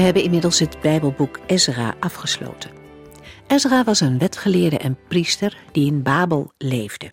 We 0.00 0.06
hebben 0.06 0.24
inmiddels 0.24 0.58
het 0.58 0.80
Bijbelboek 0.80 1.38
Ezra 1.46 1.94
afgesloten. 1.98 2.70
Ezra 3.46 3.84
was 3.84 4.00
een 4.00 4.18
wetgeleerde 4.18 4.78
en 4.78 4.98
priester 5.08 5.56
die 5.72 5.86
in 5.86 6.02
Babel 6.02 6.52
leefde. 6.58 7.10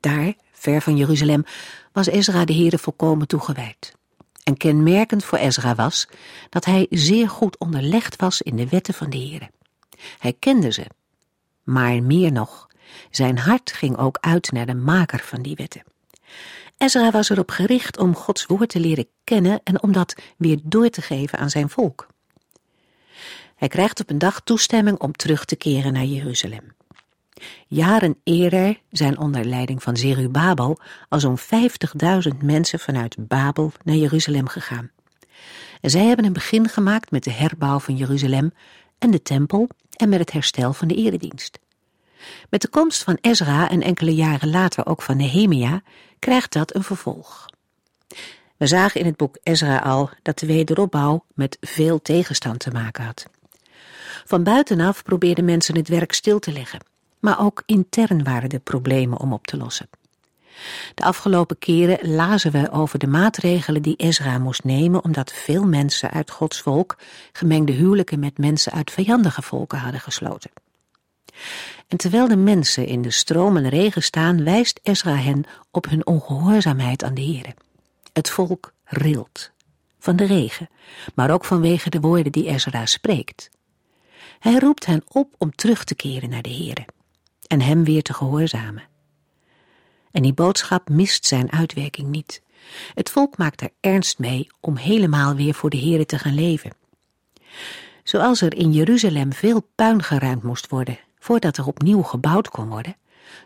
Daar, 0.00 0.34
ver 0.52 0.82
van 0.82 0.96
Jeruzalem, 0.96 1.44
was 1.92 2.06
Ezra 2.06 2.44
de 2.44 2.52
Heere 2.54 2.78
volkomen 2.78 3.26
toegewijd. 3.26 3.94
En 4.42 4.56
kenmerkend 4.56 5.24
voor 5.24 5.38
Ezra 5.38 5.74
was 5.74 6.08
dat 6.48 6.64
hij 6.64 6.86
zeer 6.90 7.28
goed 7.28 7.58
onderlegd 7.58 8.16
was 8.16 8.42
in 8.42 8.56
de 8.56 8.68
wetten 8.68 8.94
van 8.94 9.10
de 9.10 9.18
Heere. 9.18 9.50
Hij 10.18 10.32
kende 10.38 10.72
ze, 10.72 10.86
maar 11.62 12.02
meer 12.02 12.32
nog, 12.32 12.66
zijn 13.10 13.38
hart 13.38 13.72
ging 13.72 13.96
ook 13.96 14.18
uit 14.20 14.52
naar 14.52 14.66
de 14.66 14.74
maker 14.74 15.20
van 15.24 15.42
die 15.42 15.54
wetten. 15.54 15.82
Ezra 16.76 17.10
was 17.10 17.28
erop 17.28 17.50
gericht 17.50 17.98
om 17.98 18.14
Gods 18.14 18.46
woord 18.46 18.68
te 18.68 18.80
leren 18.80 19.08
kennen 19.24 19.60
en 19.64 19.82
om 19.82 19.92
dat 19.92 20.14
weer 20.36 20.58
door 20.62 20.88
te 20.88 21.02
geven 21.02 21.38
aan 21.38 21.50
zijn 21.50 21.68
volk. 21.68 22.06
Hij 23.58 23.68
krijgt 23.68 24.00
op 24.00 24.10
een 24.10 24.18
dag 24.18 24.40
toestemming 24.40 24.98
om 24.98 25.12
terug 25.12 25.44
te 25.44 25.56
keren 25.56 25.92
naar 25.92 26.04
Jeruzalem. 26.04 26.74
Jaren 27.66 28.16
eerder 28.24 28.80
zijn 28.90 29.18
onder 29.18 29.44
leiding 29.44 29.82
van 29.82 29.96
Zerubabel 29.96 30.78
al 31.08 31.20
zo'n 31.20 31.38
50.000 31.38 32.36
mensen 32.42 32.78
vanuit 32.78 33.28
Babel 33.28 33.72
naar 33.84 33.96
Jeruzalem 33.96 34.48
gegaan. 34.48 34.90
En 35.80 35.90
zij 35.90 36.04
hebben 36.04 36.24
een 36.24 36.32
begin 36.32 36.68
gemaakt 36.68 37.10
met 37.10 37.24
de 37.24 37.30
herbouw 37.30 37.78
van 37.78 37.96
Jeruzalem 37.96 38.52
en 38.98 39.10
de 39.10 39.22
tempel 39.22 39.68
en 39.96 40.08
met 40.08 40.18
het 40.18 40.32
herstel 40.32 40.72
van 40.72 40.88
de 40.88 40.94
eredienst. 40.94 41.58
Met 42.50 42.60
de 42.60 42.68
komst 42.68 43.02
van 43.02 43.18
Ezra 43.20 43.70
en 43.70 43.82
enkele 43.82 44.14
jaren 44.14 44.50
later 44.50 44.86
ook 44.86 45.02
van 45.02 45.16
Nehemia 45.16 45.82
krijgt 46.18 46.52
dat 46.52 46.74
een 46.74 46.84
vervolg. 46.84 47.46
We 48.56 48.66
zagen 48.66 49.00
in 49.00 49.06
het 49.06 49.16
boek 49.16 49.38
Ezra 49.42 49.78
al 49.78 50.10
dat 50.22 50.38
de 50.38 50.46
wederopbouw 50.46 51.24
met 51.34 51.56
veel 51.60 52.02
tegenstand 52.02 52.58
te 52.58 52.70
maken 52.70 53.04
had. 53.04 53.26
Van 54.28 54.42
buitenaf 54.42 55.02
probeerden 55.02 55.44
mensen 55.44 55.76
het 55.76 55.88
werk 55.88 56.12
stil 56.12 56.38
te 56.38 56.52
leggen, 56.52 56.80
maar 57.18 57.40
ook 57.40 57.62
intern 57.66 58.24
waren 58.24 58.48
er 58.48 58.60
problemen 58.60 59.18
om 59.20 59.32
op 59.32 59.46
te 59.46 59.56
lossen. 59.56 59.88
De 60.94 61.04
afgelopen 61.04 61.58
keren 61.58 62.14
lazen 62.14 62.52
we 62.52 62.70
over 62.70 62.98
de 62.98 63.06
maatregelen 63.06 63.82
die 63.82 63.96
Ezra 63.96 64.38
moest 64.38 64.64
nemen 64.64 65.04
omdat 65.04 65.32
veel 65.32 65.64
mensen 65.64 66.10
uit 66.10 66.30
Gods 66.30 66.60
volk 66.60 66.96
gemengde 67.32 67.72
huwelijken 67.72 68.18
met 68.18 68.38
mensen 68.38 68.72
uit 68.72 68.90
vijandige 68.90 69.42
volken 69.42 69.78
hadden 69.78 70.00
gesloten. 70.00 70.50
En 71.86 71.96
terwijl 71.96 72.28
de 72.28 72.36
mensen 72.36 72.86
in 72.86 73.02
de 73.02 73.10
stroom 73.10 73.56
en 73.56 73.68
regen 73.68 74.02
staan, 74.02 74.44
wijst 74.44 74.80
Ezra 74.82 75.16
hen 75.16 75.44
op 75.70 75.88
hun 75.88 76.06
ongehoorzaamheid 76.06 77.04
aan 77.04 77.14
de 77.14 77.24
Heere. 77.24 77.54
Het 78.12 78.30
volk 78.30 78.72
rilt, 78.84 79.50
van 79.98 80.16
de 80.16 80.24
regen, 80.24 80.68
maar 81.14 81.30
ook 81.30 81.44
vanwege 81.44 81.90
de 81.90 82.00
woorden 82.00 82.32
die 82.32 82.48
Ezra 82.48 82.86
spreekt. 82.86 83.50
Hij 84.38 84.58
roept 84.58 84.86
hen 84.86 85.02
op 85.08 85.34
om 85.38 85.54
terug 85.54 85.84
te 85.84 85.94
keren 85.94 86.30
naar 86.30 86.42
de 86.42 86.54
Heere 86.54 86.86
en 87.46 87.60
hem 87.60 87.84
weer 87.84 88.02
te 88.02 88.14
gehoorzamen. 88.14 88.82
En 90.10 90.22
die 90.22 90.32
boodschap 90.32 90.88
mist 90.88 91.26
zijn 91.26 91.52
uitwerking 91.52 92.08
niet. 92.08 92.42
Het 92.94 93.10
volk 93.10 93.38
maakt 93.38 93.60
er 93.60 93.70
ernst 93.80 94.18
mee 94.18 94.46
om 94.60 94.76
helemaal 94.76 95.34
weer 95.34 95.54
voor 95.54 95.70
de 95.70 95.78
Heere 95.78 96.06
te 96.06 96.18
gaan 96.18 96.34
leven. 96.34 96.72
Zoals 98.02 98.40
er 98.40 98.54
in 98.54 98.72
Jeruzalem 98.72 99.32
veel 99.32 99.68
puin 99.74 100.02
geruimd 100.02 100.42
moest 100.42 100.68
worden 100.68 100.98
voordat 101.18 101.56
er 101.56 101.66
opnieuw 101.66 102.02
gebouwd 102.02 102.48
kon 102.48 102.68
worden, 102.68 102.96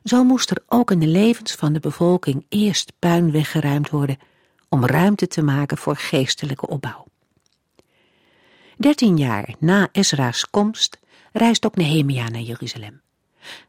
zo 0.04 0.24
moest 0.24 0.50
er 0.50 0.62
ook 0.66 0.90
in 0.90 0.98
de 0.98 1.06
levens 1.06 1.54
van 1.54 1.72
de 1.72 1.80
bevolking 1.80 2.46
eerst 2.48 2.92
puin 2.98 3.30
weggeruimd 3.30 3.90
worden 3.90 4.18
om 4.68 4.86
ruimte 4.86 5.26
te 5.26 5.42
maken 5.42 5.76
voor 5.76 5.96
geestelijke 5.96 6.66
opbouw. 6.66 7.06
Dertien 8.76 9.16
jaar 9.16 9.54
na 9.58 9.88
Ezra's 9.92 10.50
komst 10.50 10.98
reist 11.32 11.66
ook 11.66 11.76
Nehemia 11.76 12.28
naar 12.28 12.40
Jeruzalem. 12.40 13.00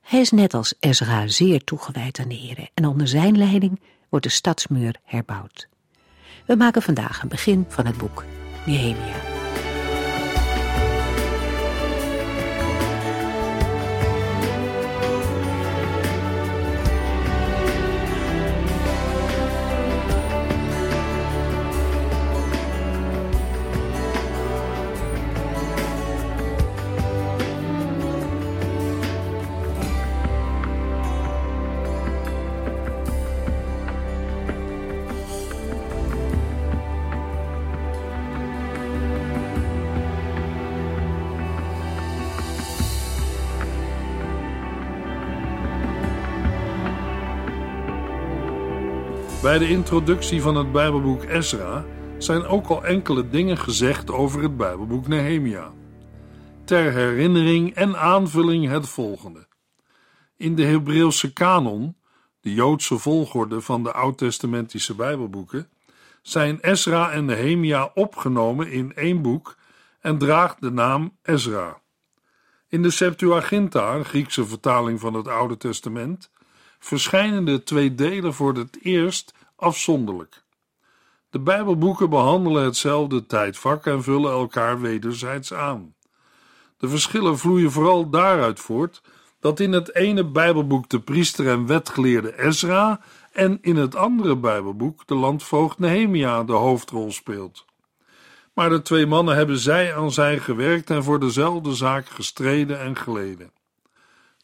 Hij 0.01 0.19
is 0.19 0.31
net 0.31 0.53
als 0.53 0.73
Ezra 0.79 1.27
zeer 1.27 1.63
toegewijd 1.63 2.19
aan 2.19 2.27
de 2.27 2.35
Heer 2.35 2.69
en 2.73 2.85
onder 2.85 3.07
zijn 3.07 3.37
leiding 3.37 3.81
wordt 4.09 4.25
de 4.25 4.31
stadsmuur 4.31 4.95
herbouwd. 5.03 5.67
We 6.45 6.55
maken 6.55 6.81
vandaag 6.81 7.21
een 7.21 7.29
begin 7.29 7.65
van 7.67 7.85
het 7.85 7.97
boek 7.97 8.23
Nehemia. 8.65 9.32
Bij 49.53 49.61
de 49.61 49.69
introductie 49.69 50.41
van 50.41 50.55
het 50.55 50.71
Bijbelboek 50.71 51.23
Ezra 51.23 51.85
zijn 52.17 52.45
ook 52.45 52.67
al 52.67 52.85
enkele 52.85 53.29
dingen 53.29 53.57
gezegd 53.57 54.11
over 54.11 54.43
het 54.43 54.57
Bijbelboek 54.57 55.07
Nehemia. 55.07 55.71
Ter 56.65 56.91
herinnering 56.91 57.73
en 57.75 57.97
aanvulling 57.97 58.67
het 58.67 58.89
volgende. 58.89 59.47
In 60.37 60.55
de 60.55 60.63
Hebreeuwse 60.63 61.33
kanon, 61.33 61.95
de 62.41 62.53
Joodse 62.53 62.97
volgorde 62.97 63.61
van 63.61 63.83
de 63.83 63.91
Oud-testamentische 63.91 64.95
Bijbelboeken, 64.95 65.69
zijn 66.21 66.59
Ezra 66.59 67.11
en 67.11 67.25
Nehemia 67.25 67.91
opgenomen 67.93 68.71
in 68.71 68.93
één 68.95 69.21
boek 69.21 69.57
en 69.99 70.17
draagt 70.17 70.61
de 70.61 70.71
naam 70.71 71.17
Ezra. 71.23 71.81
In 72.67 72.81
de 72.81 72.91
Septuaginta, 72.91 74.03
Griekse 74.03 74.45
vertaling 74.45 74.99
van 74.99 75.13
het 75.13 75.27
Oude 75.27 75.57
Testament, 75.57 76.31
verschijnen 76.79 77.45
de 77.45 77.63
twee 77.63 77.95
delen 77.95 78.33
voor 78.33 78.55
het 78.55 78.77
eerst 78.81 79.33
afzonderlijk. 79.63 80.43
De 81.29 81.39
Bijbelboeken 81.39 82.09
behandelen 82.09 82.63
hetzelfde 82.63 83.25
tijdvak 83.25 83.85
en 83.85 84.03
vullen 84.03 84.31
elkaar 84.31 84.81
wederzijds 84.81 85.53
aan. 85.53 85.95
De 86.77 86.87
verschillen 86.87 87.37
vloeien 87.37 87.71
vooral 87.71 88.09
daaruit 88.09 88.59
voort 88.59 89.01
dat 89.39 89.59
in 89.59 89.71
het 89.71 89.95
ene 89.95 90.25
Bijbelboek 90.25 90.89
de 90.89 90.99
priester 90.99 91.47
en 91.47 91.65
wetgeleerde 91.65 92.43
Ezra 92.43 92.99
en 93.31 93.57
in 93.61 93.75
het 93.75 93.95
andere 93.95 94.37
Bijbelboek 94.37 95.07
de 95.07 95.15
landvoogd 95.15 95.79
Nehemia 95.79 96.43
de 96.43 96.53
hoofdrol 96.53 97.11
speelt. 97.11 97.65
Maar 98.53 98.69
de 98.69 98.81
twee 98.81 99.05
mannen 99.05 99.35
hebben 99.35 99.57
zij 99.57 99.95
aan 99.95 100.11
zij 100.11 100.39
gewerkt 100.39 100.89
en 100.89 101.03
voor 101.03 101.19
dezelfde 101.19 101.73
zaak 101.73 102.07
gestreden 102.07 102.79
en 102.79 102.95
geleden. 102.95 103.51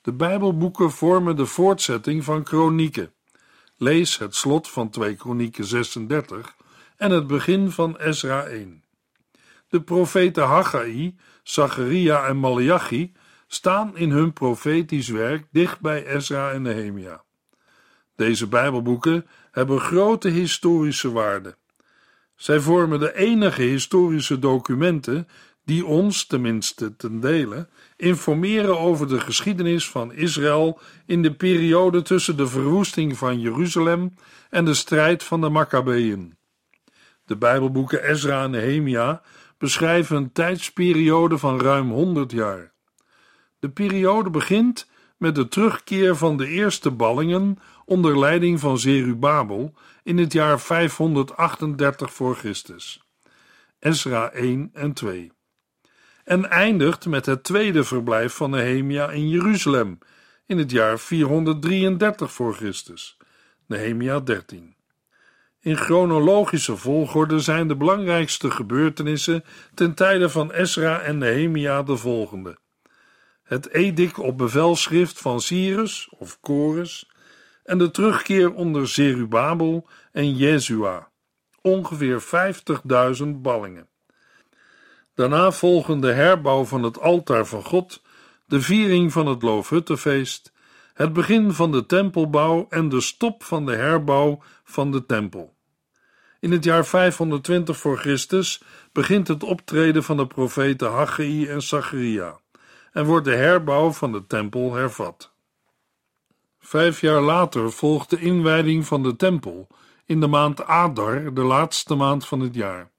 De 0.02 0.14
Bijbelboeken 0.14 0.92
vormen 0.92 1.36
de 1.36 1.46
voortzetting 1.46 2.24
van 2.24 2.44
kronieken. 2.44 3.14
Lees 3.82 4.18
het 4.18 4.36
slot 4.36 4.70
van 4.70 4.90
2 4.90 5.16
Kronieken 5.16 5.66
36 5.66 6.56
en 6.98 7.12
het 7.12 7.28
begin 7.28 7.72
van 7.72 7.98
Ezra 7.98 8.44
1. 8.44 8.84
De 9.70 9.82
profeten 9.82 10.44
Haggai, 10.44 11.18
Zacharia 11.44 12.28
en 12.28 12.38
Malachi 12.38 13.14
staan 13.48 13.98
in 13.98 14.12
hun 14.12 14.34
profetisch 14.34 15.08
werk 15.08 15.48
dicht 15.52 15.80
bij 15.80 16.06
Ezra 16.06 16.52
en 16.52 16.62
Nehemia. 16.62 17.24
Deze 18.16 18.48
Bijbelboeken 18.48 19.28
hebben 19.52 19.80
grote 19.80 20.30
historische 20.30 21.12
waarde. 21.12 21.58
Zij 22.36 22.60
vormen 22.60 23.00
de 23.00 23.16
enige 23.16 23.62
historische 23.62 24.40
documenten 24.40 25.28
die 25.70 25.86
ons, 25.86 26.26
tenminste 26.26 26.96
ten 26.96 27.20
dele, 27.20 27.68
informeren 27.98 28.80
over 28.80 29.08
de 29.08 29.20
geschiedenis 29.20 29.90
van 29.90 30.14
Israël 30.14 30.80
in 31.06 31.22
de 31.22 31.34
periode 31.34 32.02
tussen 32.02 32.38
de 32.38 32.48
verwoesting 32.48 33.18
van 33.18 33.40
Jeruzalem 33.40 34.14
en 34.50 34.66
de 34.66 34.74
strijd 34.74 35.24
van 35.24 35.42
de 35.42 35.50
Maccabeeën. 35.50 36.38
De 37.26 37.38
Bijbelboeken 37.38 38.04
Ezra 38.04 38.44
en 38.44 38.52
Nehemia 38.52 39.22
beschrijven 39.58 40.18
een 40.18 40.32
tijdsperiode 40.32 41.38
van 41.38 41.62
ruim 41.62 41.92
100 41.92 42.32
jaar. 42.32 42.74
De 43.60 43.70
periode 43.70 44.30
begint 44.30 44.90
met 45.18 45.36
de 45.36 45.48
terugkeer 45.48 46.16
van 46.16 46.38
de 46.38 46.48
eerste 46.48 46.92
ballingen 46.92 47.58
onder 47.86 48.20
leiding 48.20 48.60
van 48.60 48.80
Zerubabel 48.80 49.74
in 50.04 50.18
het 50.18 50.34
jaar 50.34 50.60
538 50.60 52.14
voor 52.14 52.36
Christus. 52.36 53.02
Esra 53.80 54.32
1 54.32 54.70
en 54.74 54.94
2. 54.94 55.32
En 56.30 56.50
eindigt 56.50 57.06
met 57.06 57.26
het 57.26 57.44
tweede 57.44 57.84
verblijf 57.84 58.34
van 58.34 58.50
Nehemia 58.50 59.10
in 59.10 59.30
Jeruzalem 59.30 59.98
in 60.46 60.58
het 60.58 60.72
jaar 60.72 61.00
433 61.00 62.32
voor 62.32 62.56
Christus. 62.56 63.18
Nehemia 63.66 64.20
13. 64.20 64.76
In 65.60 65.78
chronologische 65.78 66.78
volgorde 66.78 67.40
zijn 67.40 67.68
de 67.68 67.76
belangrijkste 67.76 68.52
gebeurtenissen 68.52 69.44
ten 69.74 69.94
tijde 69.94 70.30
van 70.30 70.52
Esra 70.52 71.02
en 71.02 71.18
Nehemia 71.18 71.84
de 71.84 71.98
volgende: 71.98 72.58
het 73.44 73.70
edict 73.70 74.20
op 74.20 74.38
bevelschrift 74.38 75.20
van 75.20 75.42
Cyrus 75.42 76.10
of 76.18 76.38
Chorus 76.42 77.12
en 77.64 77.78
de 77.78 77.92
terugkeer 77.92 78.54
onder 78.54 78.88
Zerubabel 78.88 79.88
en 80.12 80.36
Jezua, 80.36 81.10
ongeveer 81.62 82.22
50.000 83.22 83.28
ballingen. 83.28 83.88
Daarna 85.20 85.52
volgen 85.52 86.00
de 86.00 86.12
herbouw 86.12 86.66
van 86.66 86.84
het 86.84 87.00
altaar 87.00 87.46
van 87.46 87.64
God, 87.64 88.02
de 88.46 88.62
viering 88.62 89.12
van 89.12 89.28
het 89.28 89.42
Loofhuttenfeest, 89.42 90.54
het 90.94 91.14
begin 91.14 91.54
van 91.54 91.72
de 91.72 91.86
tempelbouw 91.86 92.66
en 92.70 92.90
de 92.90 93.02
stop 93.02 93.44
van 93.44 93.66
de 93.66 93.76
herbouw 93.76 94.42
van 94.64 94.92
de 94.92 95.06
tempel. 95.06 95.56
In 96.40 96.52
het 96.52 96.64
jaar 96.64 96.86
520 96.86 97.78
voor 97.78 97.98
Christus 97.98 98.62
begint 98.92 99.28
het 99.28 99.44
optreden 99.44 100.04
van 100.04 100.18
de 100.18 100.28
profeten 100.28 100.92
Haggai 100.92 101.48
en 101.48 101.62
Zacharia 101.62 102.40
en 102.92 103.06
wordt 103.06 103.26
de 103.26 103.36
herbouw 103.36 103.92
van 103.92 104.12
de 104.12 104.28
tempel 104.28 104.74
hervat. 104.74 105.34
Vijf 106.60 107.02
jaar 107.02 107.22
later 107.22 107.72
volgt 107.72 108.10
de 108.10 108.20
inwijding 108.20 108.86
van 108.86 109.04
de 109.04 109.16
tempel 109.16 109.68
in 110.06 110.20
de 110.20 110.28
maand 110.28 110.66
Adar, 110.66 111.34
de 111.34 111.44
laatste 111.44 111.96
maand 111.96 112.26
van 112.26 112.40
het 112.40 112.56
jaar, 112.56 112.92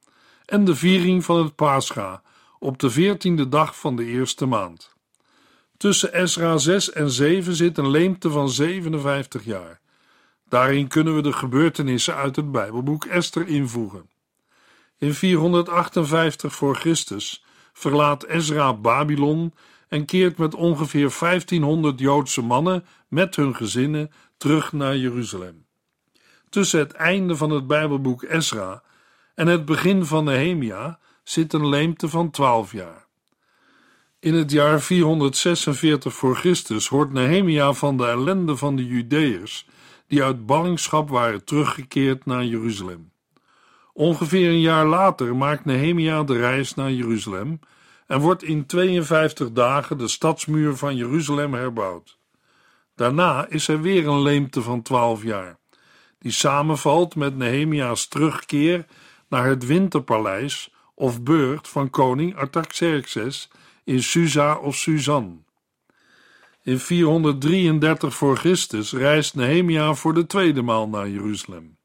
en 0.51 0.65
de 0.65 0.77
viering 0.77 1.25
van 1.25 1.43
het 1.43 1.55
Pascha 1.55 2.23
op 2.59 2.79
de 2.79 2.91
veertiende 2.91 3.49
dag 3.49 3.79
van 3.79 3.97
de 3.97 4.05
eerste 4.05 4.47
maand. 4.47 4.95
Tussen 5.77 6.13
Esra 6.13 6.59
6 6.59 6.93
en 6.93 7.11
7 7.11 7.55
zit 7.55 7.79
een 7.79 7.91
leemte 7.91 8.31
van 8.31 8.51
57 8.51 9.45
jaar. 9.45 9.81
Daarin 10.49 10.89
kunnen 10.89 11.15
we 11.15 11.23
de 11.23 11.33
gebeurtenissen 11.33 12.15
uit 12.15 12.37
het 12.37 12.53
Bijbelboek 12.53 13.05
Esther 13.05 13.47
invoegen. 13.47 14.11
In 14.99 15.15
458 15.15 16.55
voor 16.55 16.77
Christus 16.77 17.45
verlaat 17.73 18.25
Ezra 18.25 18.75
Babylon 18.75 19.55
en 19.89 20.05
keert 20.05 20.39
met 20.39 20.55
ongeveer 20.55 21.17
1500 21.21 22.01
Joodse 22.01 22.43
mannen 22.43 22.85
met 23.09 23.37
hun 23.37 23.57
gezinnen 23.57 24.11
terug 24.37 24.73
naar 24.73 24.97
Jeruzalem. 24.97 25.67
Tussen 26.49 26.79
het 26.79 26.93
einde 26.93 27.37
van 27.37 27.51
het 27.51 27.67
Bijbelboek 27.67 28.23
Esra 28.23 28.83
en 29.41 29.47
het 29.47 29.65
begin 29.65 30.05
van 30.05 30.25
Nehemia 30.25 30.99
zit 31.23 31.53
een 31.53 31.69
leemte 31.69 32.09
van 32.09 32.31
12 32.31 32.73
jaar. 32.73 33.07
In 34.19 34.35
het 34.35 34.51
jaar 34.51 34.81
446 34.81 36.15
voor 36.15 36.37
Christus 36.37 36.89
hoort 36.89 37.13
Nehemia 37.13 37.73
van 37.73 37.97
de 37.97 38.07
ellende 38.07 38.57
van 38.57 38.77
de 38.77 38.87
Judeërs 38.87 39.67
die 40.07 40.23
uit 40.23 40.47
ballingschap 40.47 41.09
waren 41.09 41.45
teruggekeerd 41.45 42.27
naar 42.27 42.45
Jeruzalem. 42.45 43.13
Ongeveer 43.93 44.49
een 44.49 44.61
jaar 44.61 44.87
later 44.87 45.37
maakt 45.37 45.65
Nehemia 45.65 46.23
de 46.23 46.37
reis 46.37 46.75
naar 46.75 46.93
Jeruzalem 46.93 47.61
en 48.07 48.21
wordt 48.21 48.43
in 48.43 48.67
52 48.67 49.53
dagen 49.53 49.99
de 49.99 50.09
stadsmuur 50.09 50.77
van 50.77 50.97
Jeruzalem 50.97 51.55
herbouwd. 51.55 52.19
Daarna 52.95 53.47
is 53.49 53.69
er 53.69 53.81
weer 53.81 54.07
een 54.07 54.23
leemte 54.23 54.63
van 54.63 54.83
12 54.83 55.23
jaar, 55.23 55.59
die 56.19 56.33
samenvalt 56.33 57.15
met 57.15 57.37
Nehemia's 57.37 58.09
terugkeer 58.09 58.87
naar 59.31 59.47
het 59.47 59.67
winterpaleis 59.67 60.75
of 60.95 61.23
beurt 61.23 61.69
van 61.69 61.91
koning 61.91 62.37
Artaxerxes 62.37 63.51
in 63.85 64.03
Susa 64.03 64.57
of 64.57 64.77
Suzan. 64.77 65.45
In 66.63 66.79
433 66.79 68.15
voor 68.15 68.37
Christus 68.37 68.93
reist 68.93 69.35
Nehemia 69.35 69.95
voor 69.95 70.15
de 70.15 70.27
tweede 70.27 70.63
maal 70.63 70.89
naar 70.89 71.09
Jeruzalem. 71.09 71.77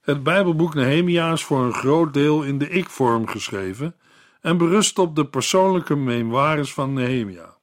Het 0.00 0.22
Bijbelboek 0.22 0.74
Nehemia 0.74 1.32
is 1.32 1.44
voor 1.44 1.64
een 1.64 1.74
groot 1.74 2.14
deel 2.14 2.42
in 2.42 2.58
de 2.58 2.68
ik-vorm 2.68 3.26
geschreven 3.26 3.96
en 4.40 4.56
berust 4.56 4.98
op 4.98 5.16
de 5.16 5.26
persoonlijke 5.26 5.94
memoires 5.94 6.72
van 6.72 6.92
Nehemia. 6.92 7.56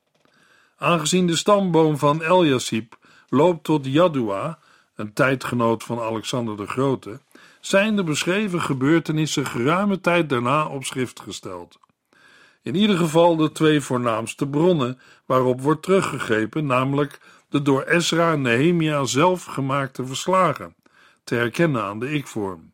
Aangezien 0.78 1.28
de 1.28 1.36
stamboom 1.36 1.98
van 1.98 2.22
Eliasib 2.22 2.96
loopt 3.30 3.64
tot 3.64 3.86
Jadua, 3.86 4.60
een 4.96 5.14
tijdgenoot 5.14 5.84
van 5.84 6.00
Alexander 6.00 6.58
de 6.58 6.68
Grote, 6.68 7.20
zijn 7.62 7.96
de 7.96 8.04
beschreven 8.04 8.62
gebeurtenissen 8.62 9.46
geruime 9.46 10.02
tijd 10.02 10.30
daarna 10.30 10.68
op 10.68 10.84
schrift 10.84 11.20
gesteld. 11.20 11.80
In 12.62 12.76
ieder 12.76 12.98
geval 12.98 13.36
de 13.36 13.52
twee 13.52 13.82
voornaamste 13.82 14.48
bronnen 14.48 15.00
waarop 15.26 15.62
wordt 15.62 15.84
teruggegrepen, 15.84 16.66
namelijk 16.66 17.20
de 17.50 17.62
door 17.62 17.84
Ezra 17.84 18.32
en 18.32 18.42
Nehemia 18.42 19.04
zelf 19.04 19.46
gemaakte 19.46 20.06
verslagen, 20.06 20.76
te 21.24 21.36
herkennen 21.36 21.84
aan 21.84 22.00
de 22.00 22.12
ik-vorm. 22.12 22.74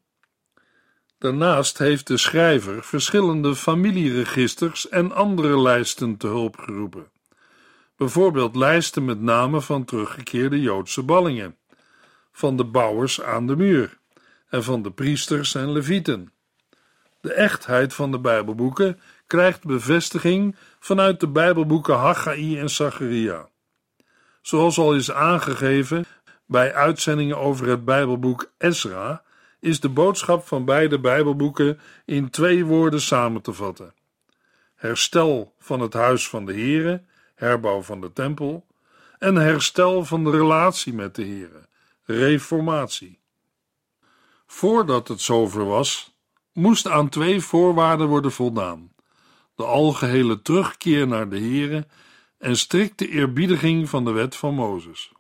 Daarnaast 1.18 1.78
heeft 1.78 2.07
de 2.07 2.18
schrijver 2.18 2.84
verschillende 2.84 3.56
familieregisters 3.56 4.89
en 4.89 5.12
andere 5.12 5.60
lijsten 5.60 6.18
te 6.18 6.28
hulp 6.28 6.57
geroepen. 6.57 7.12
Bijvoorbeeld 7.95 8.56
lijsten 8.56 9.06
met 9.06 9.22
namen 9.22 9.63
van 9.63 9.86
teruggekeerde 9.86 10.62
Joodse 10.62 11.04
ballingen, 11.04 11.57
van 12.31 12.57
de 12.57 12.66
bouwers 12.66 13.22
aan 13.22 13.48
de 13.48 13.56
muur 13.56 13.98
en 14.49 14.63
van 14.63 14.81
de 14.81 14.91
priesters 14.91 15.55
en 15.55 15.71
levieten. 15.71 16.31
De 17.21 17.33
echtheid 17.33 17.94
van 17.94 18.11
de 18.11 18.19
Bijbelboeken 18.19 18.99
krijgt 19.27 19.63
bevestiging 19.63 20.55
vanuit 20.79 21.19
de 21.19 21.27
Bijbelboeken 21.27 21.95
Haggai 21.95 22.60
en 22.60 22.69
Zacharia. 22.69 23.50
Zoals 24.41 24.77
al 24.77 24.95
is 24.95 25.12
aangegeven 25.12 26.05
bij 26.45 26.74
uitzendingen 26.74 27.38
over 27.38 27.67
het 27.67 27.86
Bijbelboek 27.86 28.51
Ezra, 28.57 29.24
is 29.60 29.79
de 29.79 29.89
boodschap 29.89 30.48
van 30.48 30.65
beide 30.65 31.00
Bijbelboeken 31.00 31.79
in 32.05 32.29
twee 32.29 32.65
woorden 32.65 33.01
samen 33.01 33.41
te 33.41 33.53
vatten: 33.53 33.93
herstel 34.75 35.53
van 35.60 35.79
het 35.79 35.93
huis 35.93 36.29
van 36.29 36.45
de 36.45 36.53
Here, 36.53 37.03
herbouw 37.36 37.81
van 37.81 38.01
de 38.01 38.13
tempel, 38.13 38.65
en 39.19 39.36
herstel 39.36 40.05
van 40.05 40.24
de 40.24 40.31
relatie 40.31 40.93
met 40.93 41.15
de 41.15 41.25
Here, 41.25 41.67
reformatie. 42.03 43.19
Voordat 44.48 45.08
het 45.08 45.22
zover 45.22 45.66
was, 45.66 46.16
moest 46.54 46.88
aan 46.88 47.10
twee 47.10 47.42
voorwaarden 47.42 48.08
worden 48.08 48.32
voldaan: 48.32 48.92
de 49.56 49.63
algehele 49.63 50.42
terugkeer 50.42 51.08
naar 51.08 51.30
de 51.30 51.39
Here 51.39 51.88
en 52.38 52.58
strikte 52.58 53.10
eerbiediging 53.10 53.89
van 53.89 54.06
de 54.06 54.12
wet 54.12 54.36
van 54.36 54.54
Mozes. 54.54 55.12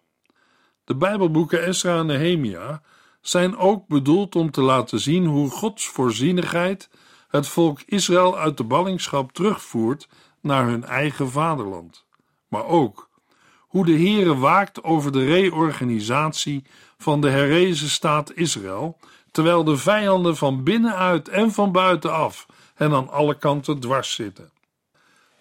De 0.83 0.95
Bijbelboeken 0.95 1.65
Esra 1.65 1.97
en 1.97 2.05
Nehemia 2.05 2.81
zijn 3.21 3.57
ook 3.57 3.87
bedoeld 3.87 4.35
om 4.35 4.51
te 4.51 4.61
laten 4.61 4.99
zien 4.99 5.25
hoe 5.25 5.49
Gods 5.49 5.87
voorzienigheid 5.87 6.89
het 7.27 7.47
volk 7.47 7.81
Israël 7.85 8.37
uit 8.37 8.57
de 8.57 8.63
ballingschap 8.63 9.31
terugvoert 9.31 10.07
naar 10.41 10.65
hun 10.65 10.83
eigen 10.83 11.29
vaderland. 11.29 12.05
Maar 12.47 12.65
ook 12.65 13.09
hoe 13.57 13.85
de 13.85 13.91
Heere 13.91 14.37
waakt 14.37 14.83
over 14.83 15.11
de 15.11 15.25
reorganisatie 15.25 16.63
van 16.97 17.21
de 17.21 17.29
herrezen 17.29 17.89
staat 17.89 18.33
Israël, 18.33 18.97
terwijl 19.31 19.63
de 19.63 19.77
vijanden 19.77 20.37
van 20.37 20.63
binnenuit 20.63 21.29
en 21.29 21.51
van 21.51 21.71
buitenaf 21.71 22.45
hen 22.75 22.93
aan 22.93 23.09
alle 23.09 23.37
kanten 23.37 23.79
dwars 23.79 24.13
zitten. 24.13 24.51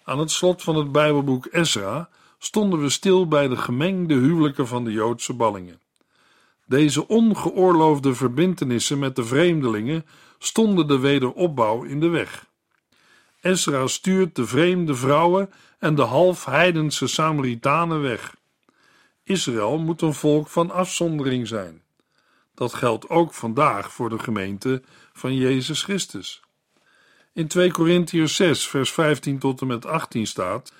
Aan 0.03 0.19
het 0.19 0.31
slot 0.31 0.63
van 0.63 0.75
het 0.75 0.91
Bijbelboek 0.91 1.47
Ezra 1.51 2.09
stonden 2.37 2.81
we 2.81 2.89
stil 2.89 3.27
bij 3.27 3.47
de 3.47 3.57
gemengde 3.57 4.13
huwelijken 4.13 4.67
van 4.67 4.83
de 4.83 4.91
Joodse 4.91 5.33
ballingen. 5.33 5.79
Deze 6.65 7.07
ongeoorloofde 7.07 8.15
verbintenissen 8.15 8.99
met 8.99 9.15
de 9.15 9.23
vreemdelingen 9.25 10.05
stonden 10.37 10.87
de 10.87 10.99
wederopbouw 10.99 11.83
in 11.83 11.99
de 11.99 12.07
weg. 12.07 12.45
Ezra 13.41 13.87
stuurt 13.87 14.35
de 14.35 14.45
vreemde 14.45 14.95
vrouwen 14.95 15.49
en 15.79 15.95
de 15.95 16.01
half 16.01 16.45
heidense 16.45 17.07
Samaritanen 17.07 18.01
weg. 18.01 18.35
Israël 19.23 19.77
moet 19.77 20.01
een 20.01 20.13
volk 20.13 20.47
van 20.47 20.71
afzondering 20.71 21.47
zijn. 21.47 21.81
Dat 22.57 22.73
geldt 22.73 23.09
ook 23.09 23.33
vandaag 23.33 23.91
voor 23.91 24.09
de 24.09 24.19
gemeente 24.19 24.81
van 25.13 25.35
Jezus 25.35 25.83
Christus. 25.83 26.41
In 27.33 27.47
2 27.47 27.71
Korintiërs 27.71 28.35
6, 28.35 28.67
vers 28.67 28.91
15 28.91 29.39
tot 29.39 29.61
en 29.61 29.67
met 29.67 29.85
18 29.85 30.27
staat: 30.27 30.73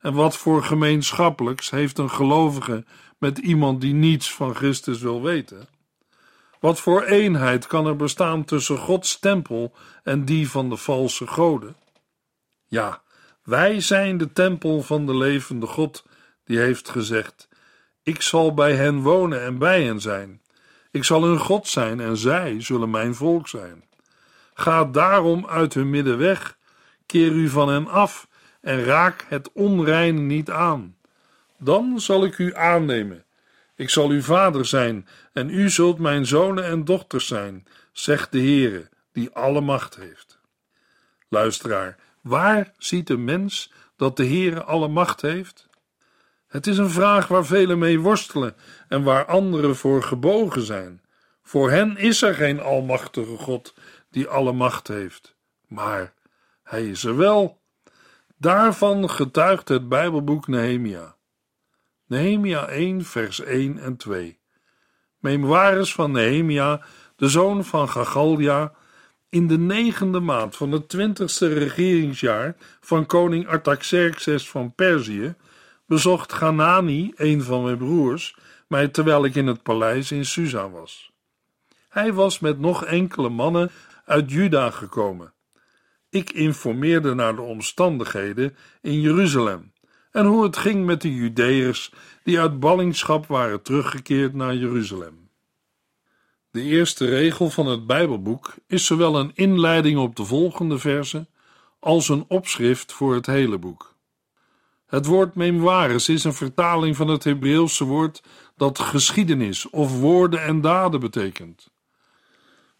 En 0.00 0.14
wat 0.14 0.36
voor 0.36 0.64
gemeenschappelijks 0.64 1.70
heeft 1.70 1.98
een 1.98 2.10
gelovige 2.10 2.84
met 3.18 3.38
iemand 3.38 3.80
die 3.80 3.94
niets 3.94 4.32
van 4.32 4.54
Christus 4.54 5.00
wil 5.00 5.22
weten? 5.22 5.68
Wat 6.60 6.80
voor 6.80 7.02
eenheid 7.02 7.66
kan 7.66 7.86
er 7.86 7.96
bestaan 7.96 8.44
tussen 8.44 8.78
Gods 8.78 9.18
tempel 9.18 9.74
en 10.02 10.24
die 10.24 10.50
van 10.50 10.68
de 10.68 10.76
valse 10.76 11.26
goden? 11.26 11.76
Ja, 12.66 13.02
wij 13.42 13.80
zijn 13.80 14.18
de 14.18 14.32
tempel 14.32 14.82
van 14.82 15.06
de 15.06 15.16
levende 15.16 15.66
God, 15.66 16.04
die 16.44 16.58
heeft 16.58 16.88
gezegd: 16.88 17.48
Ik 18.02 18.22
zal 18.22 18.54
bij 18.54 18.74
hen 18.74 19.00
wonen 19.00 19.42
en 19.42 19.58
bij 19.58 19.82
hen 19.82 20.00
zijn. 20.00 20.42
Ik 20.94 21.04
zal 21.04 21.24
hun 21.24 21.38
God 21.38 21.68
zijn 21.68 22.00
en 22.00 22.16
zij 22.16 22.60
zullen 22.60 22.90
mijn 22.90 23.14
volk 23.14 23.48
zijn. 23.48 23.84
Ga 24.54 24.84
daarom 24.84 25.46
uit 25.46 25.74
hun 25.74 25.90
midden 25.90 26.18
weg, 26.18 26.56
keer 27.06 27.32
u 27.32 27.48
van 27.48 27.68
hen 27.68 27.86
af 27.86 28.28
en 28.60 28.84
raak 28.84 29.24
het 29.28 29.52
onreine 29.52 30.20
niet 30.20 30.50
aan. 30.50 30.96
Dan 31.58 32.00
zal 32.00 32.24
ik 32.24 32.38
u 32.38 32.54
aannemen. 32.54 33.24
Ik 33.74 33.90
zal 33.90 34.08
uw 34.08 34.22
vader 34.22 34.66
zijn 34.66 35.08
en 35.32 35.50
u 35.50 35.70
zult 35.70 35.98
mijn 35.98 36.26
zonen 36.26 36.64
en 36.64 36.84
dochters 36.84 37.26
zijn, 37.26 37.66
zegt 37.92 38.32
de 38.32 38.38
Heere, 38.38 38.88
die 39.12 39.30
alle 39.30 39.60
macht 39.60 39.96
heeft. 39.96 40.38
Luisteraar, 41.28 41.96
waar 42.20 42.72
ziet 42.78 43.10
een 43.10 43.24
mens 43.24 43.72
dat 43.96 44.16
de 44.16 44.26
Heere 44.26 44.62
alle 44.62 44.88
macht 44.88 45.20
heeft? 45.20 45.68
Het 46.54 46.66
is 46.66 46.78
een 46.78 46.90
vraag 46.90 47.28
waar 47.28 47.46
velen 47.46 47.78
mee 47.78 48.00
worstelen 48.00 48.54
en 48.88 49.02
waar 49.02 49.24
anderen 49.24 49.76
voor 49.76 50.02
gebogen 50.02 50.62
zijn. 50.62 51.02
Voor 51.42 51.70
hen 51.70 51.96
is 51.96 52.22
er 52.22 52.34
geen 52.34 52.60
almachtige 52.60 53.36
God 53.36 53.74
die 54.10 54.28
alle 54.28 54.52
macht 54.52 54.88
heeft, 54.88 55.36
maar 55.66 56.12
hij 56.62 56.88
is 56.88 57.04
er 57.04 57.16
wel. 57.16 57.60
Daarvan 58.36 59.10
getuigt 59.10 59.68
het 59.68 59.88
Bijbelboek 59.88 60.46
Nehemia. 60.46 61.16
Nehemia 62.06 62.66
1, 62.68 63.04
vers 63.04 63.40
1 63.40 63.78
en 63.78 63.96
2. 63.96 64.38
Memoires 65.18 65.94
van 65.94 66.12
Nehemia, 66.12 66.80
de 67.16 67.28
zoon 67.28 67.64
van 67.64 67.88
Gagalja, 67.88 68.72
in 69.28 69.46
de 69.46 69.58
negende 69.58 70.20
maand 70.20 70.56
van 70.56 70.72
het 70.72 70.88
twintigste 70.88 71.48
regeringsjaar 71.48 72.56
van 72.80 73.06
koning 73.06 73.48
Artaxerxes 73.48 74.50
van 74.50 74.74
Perzië, 74.74 75.34
bezocht 75.86 76.32
Ganani, 76.32 77.12
een 77.16 77.42
van 77.42 77.62
mijn 77.62 77.78
broers, 77.78 78.36
mij 78.68 78.88
terwijl 78.88 79.24
ik 79.24 79.34
in 79.34 79.46
het 79.46 79.62
paleis 79.62 80.12
in 80.12 80.26
Susa 80.26 80.70
was. 80.70 81.12
Hij 81.88 82.12
was 82.12 82.38
met 82.38 82.58
nog 82.58 82.84
enkele 82.84 83.28
mannen 83.28 83.70
uit 84.04 84.30
Juda 84.30 84.70
gekomen. 84.70 85.32
Ik 86.10 86.32
informeerde 86.32 87.14
naar 87.14 87.34
de 87.34 87.42
omstandigheden 87.42 88.56
in 88.80 89.00
Jeruzalem 89.00 89.72
en 90.10 90.26
hoe 90.26 90.42
het 90.42 90.56
ging 90.56 90.84
met 90.84 91.00
de 91.00 91.14
Judeërs 91.14 91.92
die 92.22 92.40
uit 92.40 92.60
ballingschap 92.60 93.26
waren 93.26 93.62
teruggekeerd 93.62 94.34
naar 94.34 94.54
Jeruzalem. 94.54 95.28
De 96.50 96.62
eerste 96.62 97.04
regel 97.04 97.50
van 97.50 97.66
het 97.66 97.86
Bijbelboek 97.86 98.54
is 98.66 98.86
zowel 98.86 99.18
een 99.18 99.30
inleiding 99.34 99.98
op 99.98 100.16
de 100.16 100.24
volgende 100.24 100.78
verse 100.78 101.26
als 101.80 102.08
een 102.08 102.24
opschrift 102.28 102.92
voor 102.92 103.14
het 103.14 103.26
hele 103.26 103.58
boek. 103.58 103.93
Het 104.94 105.06
woord 105.06 105.34
memoires 105.34 106.08
is 106.08 106.24
een 106.24 106.34
vertaling 106.34 106.96
van 106.96 107.08
het 107.08 107.24
Hebreeuwse 107.24 107.84
woord 107.84 108.22
dat 108.56 108.78
geschiedenis 108.78 109.70
of 109.70 109.98
woorden 109.98 110.42
en 110.42 110.60
daden 110.60 111.00
betekent. 111.00 111.70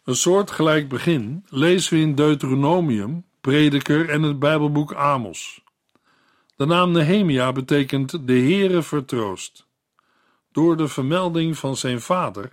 Een 0.03 0.15
soortgelijk 0.15 0.89
begin 0.89 1.45
lezen 1.49 1.93
we 1.93 1.99
in 1.99 2.15
Deuteronomium, 2.15 3.25
Prediker 3.41 4.09
en 4.09 4.21
het 4.21 4.39
Bijbelboek 4.39 4.93
Amos. 4.93 5.63
De 6.55 6.65
naam 6.65 6.91
Nehemia 6.91 7.51
betekent 7.51 8.27
de 8.27 8.33
Heere 8.33 8.81
vertroost. 8.81 9.67
Door 10.51 10.77
de 10.77 10.87
vermelding 10.87 11.57
van 11.57 11.75
zijn 11.75 12.01
vader 12.01 12.51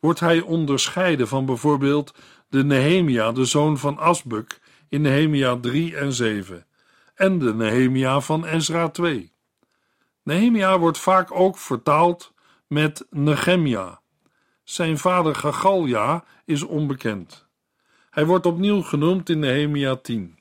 wordt 0.00 0.20
hij 0.20 0.40
onderscheiden 0.40 1.28
van 1.28 1.46
bijvoorbeeld 1.46 2.14
de 2.48 2.64
Nehemia, 2.64 3.32
de 3.32 3.44
zoon 3.44 3.78
van 3.78 3.98
Asbuk, 3.98 4.60
in 4.88 5.00
Nehemia 5.00 5.56
3 5.56 5.96
en 5.96 6.12
7, 6.12 6.66
en 7.14 7.38
de 7.38 7.54
Nehemia 7.54 8.20
van 8.20 8.44
Ezra 8.44 8.88
2. 8.88 9.32
Nehemia 10.22 10.78
wordt 10.78 10.98
vaak 10.98 11.32
ook 11.32 11.58
vertaald 11.58 12.32
met 12.66 13.06
Nehemia. 13.10 14.00
Zijn 14.62 14.98
vader 14.98 15.34
Gagalja 15.34 16.24
is 16.44 16.62
onbekend. 16.62 17.46
Hij 18.10 18.26
wordt 18.26 18.46
opnieuw 18.46 18.82
genoemd 18.82 19.28
in 19.28 19.38
Nehemia 19.38 19.96
10. 19.96 20.38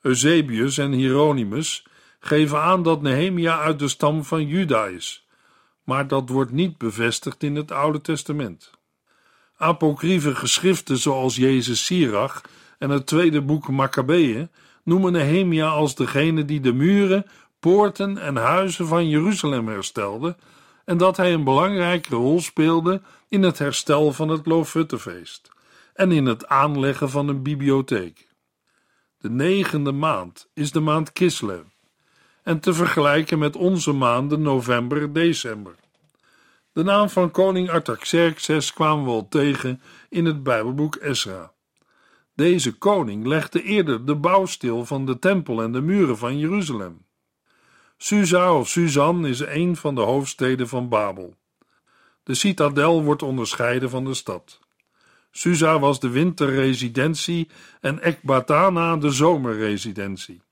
Eusebius 0.00 0.78
en 0.78 0.92
Hieronymus 0.92 1.86
geven 2.20 2.62
aan 2.62 2.82
dat 2.82 3.02
Nehemia 3.02 3.60
uit 3.60 3.78
de 3.78 3.88
stam 3.88 4.24
van 4.24 4.46
Juda 4.46 4.86
is, 4.86 5.26
maar 5.84 6.08
dat 6.08 6.28
wordt 6.28 6.50
niet 6.50 6.78
bevestigd 6.78 7.42
in 7.42 7.56
het 7.56 7.70
Oude 7.70 8.00
Testament. 8.00 8.70
Apocryfe 9.56 10.34
geschriften 10.34 10.98
zoals 10.98 11.36
Jezus 11.36 11.84
Sirach 11.84 12.40
en 12.78 12.90
het 12.90 13.06
tweede 13.06 13.42
boek 13.42 13.68
Maccabeeën 13.68 14.50
noemen 14.90 15.12
Nehemia 15.12 15.68
als 15.68 15.94
degene 15.94 16.44
die 16.44 16.60
de 16.60 16.72
muren, 16.72 17.26
poorten 17.60 18.18
en 18.18 18.36
huizen 18.36 18.86
van 18.86 19.08
Jeruzalem 19.08 19.68
herstelde 19.68 20.36
en 20.84 20.96
dat 20.96 21.16
hij 21.16 21.32
een 21.32 21.44
belangrijke 21.44 22.14
rol 22.14 22.40
speelde 22.40 23.02
in 23.28 23.42
het 23.42 23.58
herstel 23.58 24.12
van 24.12 24.28
het 24.28 24.46
Loofhuttenfeest 24.46 25.50
en 25.94 26.12
in 26.12 26.26
het 26.26 26.46
aanleggen 26.46 27.10
van 27.10 27.28
een 27.28 27.42
bibliotheek. 27.42 28.28
De 29.18 29.30
negende 29.30 29.92
maand 29.92 30.48
is 30.54 30.72
de 30.72 30.80
maand 30.80 31.12
Kislev 31.12 31.62
en 32.42 32.60
te 32.60 32.74
vergelijken 32.74 33.38
met 33.38 33.56
onze 33.56 33.92
maanden 33.92 34.42
november-december. 34.42 35.74
De 36.72 36.82
naam 36.82 37.08
van 37.08 37.30
koning 37.30 37.70
Artaxerxes 37.70 38.72
kwamen 38.72 39.04
we 39.04 39.10
al 39.10 39.28
tegen 39.28 39.82
in 40.08 40.24
het 40.24 40.42
Bijbelboek 40.42 40.96
Esra. 40.96 41.52
Deze 42.40 42.72
koning 42.78 43.26
legde 43.26 43.62
eerder 43.62 44.04
de 44.04 44.14
bouwstil 44.14 44.84
van 44.84 45.06
de 45.06 45.18
tempel 45.18 45.62
en 45.62 45.72
de 45.72 45.80
muren 45.80 46.18
van 46.18 46.38
Jeruzalem. 46.38 47.04
Susa 47.96 48.54
of 48.54 48.68
Suzan 48.68 49.26
is 49.26 49.40
een 49.40 49.76
van 49.76 49.94
de 49.94 50.00
hoofdsteden 50.00 50.68
van 50.68 50.88
Babel. 50.88 51.34
De 52.22 52.34
citadel 52.34 53.04
wordt 53.04 53.22
onderscheiden 53.22 53.90
van 53.90 54.04
de 54.04 54.14
stad. 54.14 54.60
Susa 55.30 55.78
was 55.78 56.00
de 56.00 56.08
winterresidentie 56.08 57.48
en 57.80 58.02
Ekbatana 58.02 58.96
de 58.96 59.10
zomerresidentie. 59.10 60.42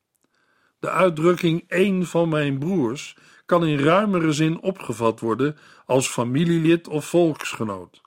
De 0.79 0.91
uitdrukking 0.91 1.65
een 1.69 2.07
van 2.07 2.29
mijn 2.29 2.59
broers 2.59 3.17
kan 3.47 3.67
in 3.67 3.79
ruimere 3.79 4.33
zin 4.33 4.61
opgevat 4.61 5.21
worden 5.21 5.57
als 5.87 6.09
familielid 6.09 6.89
of 6.89 7.05
volksgenoot. 7.05 8.01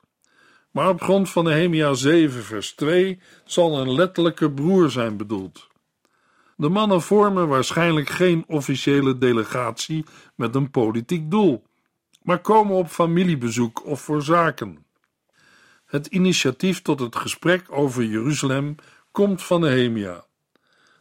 Maar 0.71 0.89
op 0.89 1.01
grond 1.01 1.29
van 1.29 1.43
Nehemia 1.43 1.93
7 1.93 2.43
vers 2.43 2.71
2 2.71 3.19
zal 3.45 3.79
een 3.79 3.93
letterlijke 3.93 4.51
broer 4.51 4.91
zijn 4.91 5.17
bedoeld. 5.17 5.67
De 6.55 6.69
mannen 6.69 7.01
vormen 7.01 7.47
waarschijnlijk 7.47 8.09
geen 8.09 8.43
officiële 8.47 9.17
delegatie 9.17 10.05
met 10.35 10.55
een 10.55 10.71
politiek 10.71 11.31
doel, 11.31 11.63
maar 12.21 12.39
komen 12.39 12.75
op 12.75 12.87
familiebezoek 12.87 13.85
of 13.85 14.01
voor 14.01 14.21
zaken. 14.21 14.85
Het 15.85 16.07
initiatief 16.07 16.81
tot 16.81 16.99
het 16.99 17.15
gesprek 17.15 17.65
over 17.69 18.03
Jeruzalem 18.03 18.75
komt 19.11 19.43
van 19.43 19.61
Nehemia. 19.61 20.25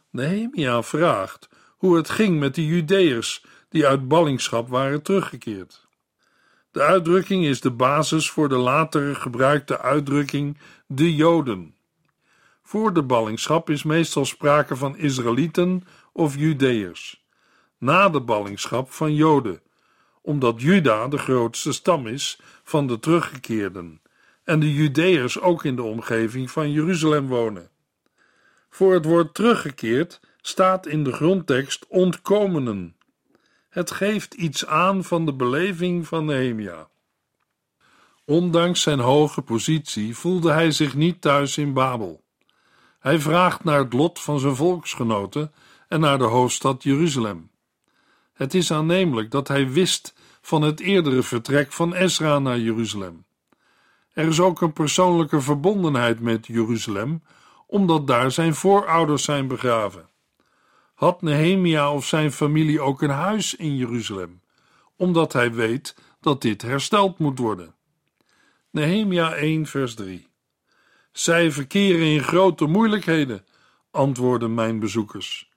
Nehemia 0.09 0.83
vraagt 0.83 1.49
hoe 1.77 1.95
het 1.97 2.09
ging 2.09 2.39
met 2.39 2.55
de 2.55 2.65
Judeërs 2.65 3.45
die 3.69 3.87
uit 3.87 4.07
ballingschap 4.07 4.69
waren 4.69 5.01
teruggekeerd. 5.01 5.87
De 6.71 6.81
uitdrukking 6.81 7.45
is 7.45 7.61
de 7.61 7.71
basis 7.71 8.29
voor 8.29 8.49
de 8.49 8.55
latere 8.55 9.15
gebruikte 9.15 9.79
uitdrukking 9.79 10.57
de 10.87 11.15
Joden. 11.15 11.75
Voor 12.63 12.93
de 12.93 13.03
ballingschap 13.03 13.69
is 13.69 13.83
meestal 13.83 14.25
sprake 14.25 14.75
van 14.75 14.97
Israëlieten 14.97 15.83
of 16.13 16.37
Judeërs. 16.37 17.25
Na 17.77 18.09
de 18.09 18.21
ballingschap 18.21 18.91
van 18.91 19.15
Joden, 19.15 19.61
omdat 20.21 20.61
Juda 20.61 21.07
de 21.07 21.17
grootste 21.17 21.71
stam 21.71 22.07
is 22.07 22.39
van 22.63 22.87
de 22.87 22.99
teruggekeerden 22.99 24.01
en 24.43 24.59
de 24.59 24.73
Judeërs 24.73 25.39
ook 25.39 25.65
in 25.65 25.75
de 25.75 25.83
omgeving 25.83 26.51
van 26.51 26.71
Jeruzalem 26.71 27.27
wonen. 27.27 27.69
Voor 28.69 28.93
het 28.93 29.05
woord 29.05 29.33
teruggekeerd 29.33 30.19
staat 30.41 30.85
in 30.85 31.03
de 31.03 31.11
grondtekst 31.11 31.85
ontkomenen. 31.87 32.95
Het 33.71 33.91
geeft 33.91 34.33
iets 34.33 34.65
aan 34.65 35.03
van 35.03 35.25
de 35.25 35.33
beleving 35.33 36.07
van 36.07 36.25
Nehemia. 36.25 36.87
Ondanks 38.25 38.81
zijn 38.81 38.99
hoge 38.99 39.41
positie 39.41 40.15
voelde 40.15 40.51
hij 40.51 40.71
zich 40.71 40.95
niet 40.95 41.21
thuis 41.21 41.57
in 41.57 41.73
Babel. 41.73 42.23
Hij 42.99 43.19
vraagt 43.19 43.63
naar 43.63 43.79
het 43.79 43.93
lot 43.93 44.19
van 44.19 44.39
zijn 44.39 44.55
volksgenoten 44.55 45.53
en 45.87 45.99
naar 45.99 46.17
de 46.17 46.23
hoofdstad 46.23 46.83
Jeruzalem. 46.83 47.51
Het 48.33 48.53
is 48.53 48.71
aannemelijk 48.71 49.31
dat 49.31 49.47
hij 49.47 49.69
wist 49.69 50.13
van 50.41 50.61
het 50.61 50.79
eerdere 50.79 51.23
vertrek 51.23 51.71
van 51.71 51.93
Ezra 51.93 52.39
naar 52.39 52.59
Jeruzalem. 52.59 53.25
Er 54.13 54.27
is 54.27 54.39
ook 54.39 54.61
een 54.61 54.73
persoonlijke 54.73 55.41
verbondenheid 55.41 56.19
met 56.19 56.47
Jeruzalem, 56.47 57.23
omdat 57.67 58.07
daar 58.07 58.31
zijn 58.31 58.55
voorouders 58.55 59.23
zijn 59.23 59.47
begraven. 59.47 60.10
Had 61.01 61.21
Nehemia 61.21 61.93
of 61.93 62.05
zijn 62.05 62.31
familie 62.31 62.81
ook 62.81 63.01
een 63.01 63.09
huis 63.09 63.55
in 63.55 63.75
Jeruzalem, 63.75 64.41
omdat 64.95 65.33
hij 65.33 65.53
weet 65.53 65.95
dat 66.19 66.41
dit 66.41 66.61
hersteld 66.61 67.17
moet 67.17 67.39
worden. 67.39 67.75
Nehemia 68.69 69.35
1, 69.35 69.65
vers 69.65 69.93
3. 69.93 70.27
Zij 71.11 71.51
verkeren 71.51 72.05
in 72.05 72.23
grote 72.23 72.65
moeilijkheden, 72.65 73.45
antwoorden 73.91 74.53
mijn 74.53 74.79
bezoekers. 74.79 75.51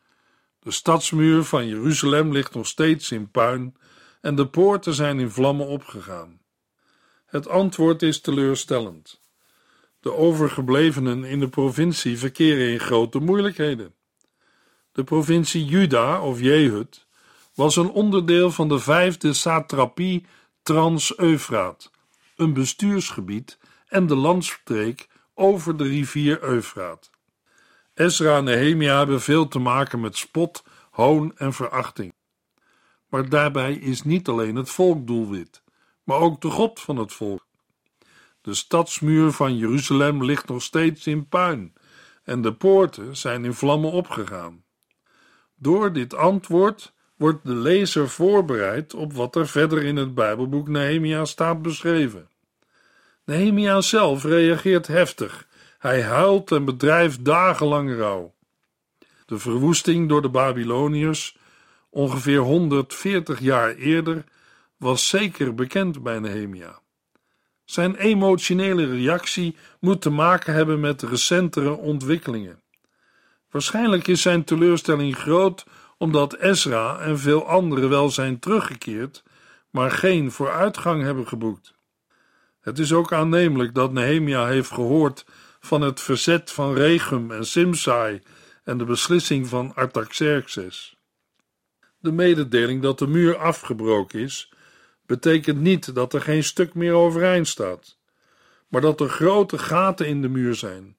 De 0.58 0.70
stadsmuur 0.70 1.42
van 1.42 1.66
Jeruzalem 1.66 2.32
ligt 2.32 2.54
nog 2.54 2.66
steeds 2.66 3.10
in 3.10 3.30
puin 3.30 3.76
en 4.20 4.34
de 4.34 4.46
poorten 4.46 4.94
zijn 4.94 5.20
in 5.20 5.30
vlammen 5.30 5.66
opgegaan. 5.66 6.40
Het 7.26 7.48
antwoord 7.48 8.02
is 8.02 8.20
teleurstellend. 8.20 9.20
De 10.00 10.12
overgeblevenen 10.12 11.24
in 11.24 11.38
de 11.38 11.48
provincie 11.48 12.18
verkeren 12.18 12.68
in 12.68 12.80
grote 12.80 13.18
moeilijkheden. 13.18 13.94
De 14.94 15.04
provincie 15.04 15.64
Juda 15.64 16.20
of 16.20 16.40
Jehud 16.40 17.06
was 17.54 17.76
een 17.76 17.90
onderdeel 17.90 18.50
van 18.50 18.68
de 18.68 18.78
vijfde 18.78 19.32
satrapie 19.32 20.26
Trans-Eufraat, 20.62 21.90
een 22.36 22.52
bestuursgebied 22.52 23.58
en 23.88 24.06
de 24.06 24.14
landstreek 24.14 25.08
over 25.34 25.76
de 25.76 25.84
rivier 25.84 26.42
Eufraat. 26.42 27.10
Ezra 27.94 28.36
en 28.36 28.44
Nehemia 28.44 28.98
hebben 28.98 29.20
veel 29.20 29.48
te 29.48 29.58
maken 29.58 30.00
met 30.00 30.16
spot, 30.16 30.64
hoon 30.90 31.32
en 31.36 31.52
verachting. 31.52 32.14
Maar 33.08 33.28
daarbij 33.28 33.74
is 33.74 34.02
niet 34.02 34.28
alleen 34.28 34.56
het 34.56 34.70
volk 34.70 35.06
doelwit, 35.06 35.62
maar 36.04 36.18
ook 36.18 36.40
de 36.40 36.50
God 36.50 36.80
van 36.80 36.96
het 36.96 37.12
volk. 37.12 37.46
De 38.40 38.54
stadsmuur 38.54 39.32
van 39.32 39.56
Jeruzalem 39.56 40.24
ligt 40.24 40.48
nog 40.48 40.62
steeds 40.62 41.06
in 41.06 41.28
puin 41.28 41.72
en 42.24 42.42
de 42.42 42.54
poorten 42.54 43.16
zijn 43.16 43.44
in 43.44 43.54
vlammen 43.54 43.90
opgegaan. 43.90 44.64
Door 45.64 45.92
dit 45.92 46.14
antwoord 46.14 46.92
wordt 47.16 47.44
de 47.44 47.54
lezer 47.54 48.08
voorbereid 48.08 48.94
op 48.94 49.12
wat 49.12 49.36
er 49.36 49.48
verder 49.48 49.82
in 49.82 49.96
het 49.96 50.14
Bijbelboek 50.14 50.68
Nehemia 50.68 51.24
staat 51.24 51.62
beschreven. 51.62 52.28
Nehemia 53.24 53.80
zelf 53.80 54.24
reageert 54.24 54.86
heftig. 54.86 55.46
Hij 55.78 56.02
huilt 56.02 56.52
en 56.52 56.64
bedrijft 56.64 57.24
dagenlang 57.24 57.96
rouw. 57.96 58.34
De 59.26 59.38
verwoesting 59.38 60.08
door 60.08 60.22
de 60.22 60.28
Babyloniërs, 60.28 61.36
ongeveer 61.90 62.38
140 62.38 63.40
jaar 63.40 63.74
eerder, 63.74 64.24
was 64.76 65.08
zeker 65.08 65.54
bekend 65.54 66.02
bij 66.02 66.18
Nehemia. 66.18 66.80
Zijn 67.64 67.96
emotionele 67.96 68.86
reactie 68.86 69.56
moet 69.80 70.02
te 70.02 70.10
maken 70.10 70.54
hebben 70.54 70.80
met 70.80 71.02
recentere 71.02 71.72
ontwikkelingen. 71.76 72.62
Waarschijnlijk 73.54 74.06
is 74.06 74.22
zijn 74.22 74.44
teleurstelling 74.44 75.16
groot 75.16 75.64
omdat 75.98 76.34
Ezra 76.34 77.00
en 77.00 77.18
veel 77.18 77.48
anderen 77.48 77.88
wel 77.88 78.10
zijn 78.10 78.38
teruggekeerd, 78.38 79.22
maar 79.70 79.90
geen 79.90 80.30
vooruitgang 80.30 81.02
hebben 81.02 81.28
geboekt. 81.28 81.74
Het 82.60 82.78
is 82.78 82.92
ook 82.92 83.12
aannemelijk 83.12 83.74
dat 83.74 83.92
Nehemia 83.92 84.46
heeft 84.46 84.70
gehoord 84.70 85.26
van 85.60 85.80
het 85.80 86.00
verzet 86.00 86.50
van 86.50 86.74
Regum 86.74 87.30
en 87.30 87.46
Simsai 87.46 88.22
en 88.64 88.78
de 88.78 88.84
beslissing 88.84 89.48
van 89.48 89.74
Artaxerxes. 89.74 90.96
De 91.98 92.12
mededeling 92.12 92.82
dat 92.82 92.98
de 92.98 93.06
muur 93.06 93.36
afgebroken 93.36 94.20
is, 94.20 94.52
betekent 95.06 95.60
niet 95.60 95.94
dat 95.94 96.14
er 96.14 96.20
geen 96.20 96.44
stuk 96.44 96.74
meer 96.74 96.92
overeind 96.92 97.48
staat, 97.48 97.98
maar 98.68 98.80
dat 98.80 99.00
er 99.00 99.08
grote 99.08 99.58
gaten 99.58 100.06
in 100.06 100.22
de 100.22 100.28
muur 100.28 100.54
zijn 100.54 100.96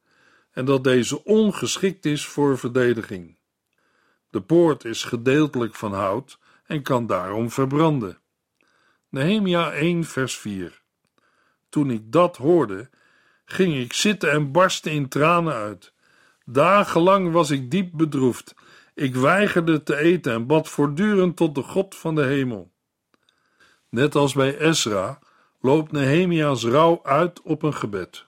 en 0.55 0.65
dat 0.65 0.83
deze 0.83 1.23
ongeschikt 1.23 2.05
is 2.05 2.25
voor 2.25 2.57
verdediging. 2.57 3.37
De 4.29 4.41
poort 4.41 4.85
is 4.85 5.03
gedeeltelijk 5.03 5.75
van 5.75 5.93
hout 5.93 6.39
en 6.65 6.81
kan 6.81 7.07
daarom 7.07 7.51
verbranden. 7.51 8.19
Nehemia 9.09 9.71
1 9.71 10.03
vers 10.03 10.37
4 10.37 10.81
Toen 11.69 11.91
ik 11.91 12.11
dat 12.11 12.37
hoorde, 12.37 12.89
ging 13.45 13.75
ik 13.75 13.93
zitten 13.93 14.31
en 14.31 14.51
barstte 14.51 14.91
in 14.91 15.07
tranen 15.07 15.53
uit. 15.53 15.93
Dagenlang 16.45 17.31
was 17.31 17.49
ik 17.49 17.71
diep 17.71 17.89
bedroefd. 17.93 18.55
Ik 18.93 19.15
weigerde 19.15 19.83
te 19.83 19.97
eten 19.97 20.33
en 20.33 20.47
bad 20.47 20.69
voortdurend 20.69 21.35
tot 21.35 21.55
de 21.55 21.63
God 21.63 21.95
van 21.95 22.15
de 22.15 22.23
hemel. 22.23 22.71
Net 23.89 24.15
als 24.15 24.33
bij 24.33 24.57
Ezra 24.57 25.19
loopt 25.59 25.91
Nehemia's 25.91 26.63
rouw 26.63 26.99
uit 27.03 27.41
op 27.41 27.63
een 27.63 27.73
gebed. 27.73 28.25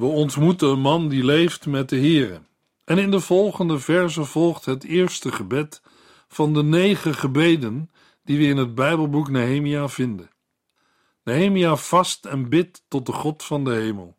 We 0.00 0.06
ontmoeten 0.06 0.68
een 0.68 0.80
man 0.80 1.08
die 1.08 1.24
leeft 1.24 1.66
met 1.66 1.88
de 1.88 1.96
Here. 1.96 2.40
En 2.84 2.98
in 2.98 3.10
de 3.10 3.20
volgende 3.20 3.78
verse 3.78 4.24
volgt 4.24 4.64
het 4.64 4.84
eerste 4.84 5.32
gebed 5.32 5.82
van 6.28 6.54
de 6.54 6.62
negen 6.62 7.14
gebeden 7.14 7.90
die 8.24 8.38
we 8.38 8.44
in 8.44 8.56
het 8.56 8.74
Bijbelboek 8.74 9.30
Nehemia 9.30 9.88
vinden. 9.88 10.30
Nehemia 11.24 11.76
vast 11.76 12.24
en 12.24 12.48
bidt 12.48 12.84
tot 12.88 13.06
de 13.06 13.12
God 13.12 13.42
van 13.42 13.64
de 13.64 13.72
hemel. 13.72 14.16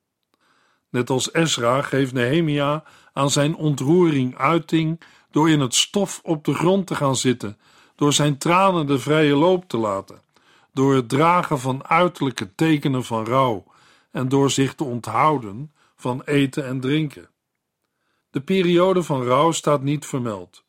Net 0.89 1.09
als 1.09 1.33
Ezra 1.33 1.81
geeft 1.81 2.13
Nehemia 2.13 2.83
aan 3.13 3.29
zijn 3.29 3.55
ontroering 3.55 4.37
uiting 4.37 5.01
door 5.31 5.49
in 5.49 5.59
het 5.59 5.75
stof 5.75 6.19
op 6.23 6.45
de 6.45 6.53
grond 6.53 6.87
te 6.87 6.95
gaan 6.95 7.15
zitten, 7.15 7.57
door 7.95 8.13
zijn 8.13 8.37
tranen 8.37 8.85
de 8.85 8.99
vrije 8.99 9.35
loop 9.35 9.67
te 9.67 9.77
laten, 9.77 10.21
door 10.73 10.95
het 10.95 11.09
dragen 11.09 11.59
van 11.59 11.87
uiterlijke 11.87 12.55
tekenen 12.55 13.03
van 13.03 13.25
rouw 13.25 13.69
en 14.11 14.29
door 14.29 14.51
zich 14.51 14.75
te 14.75 14.83
onthouden 14.83 15.71
van 15.95 16.21
eten 16.21 16.65
en 16.65 16.79
drinken. 16.79 17.29
De 18.29 18.41
periode 18.41 19.03
van 19.03 19.23
rouw 19.23 19.51
staat 19.51 19.81
niet 19.81 20.05
vermeld, 20.05 20.63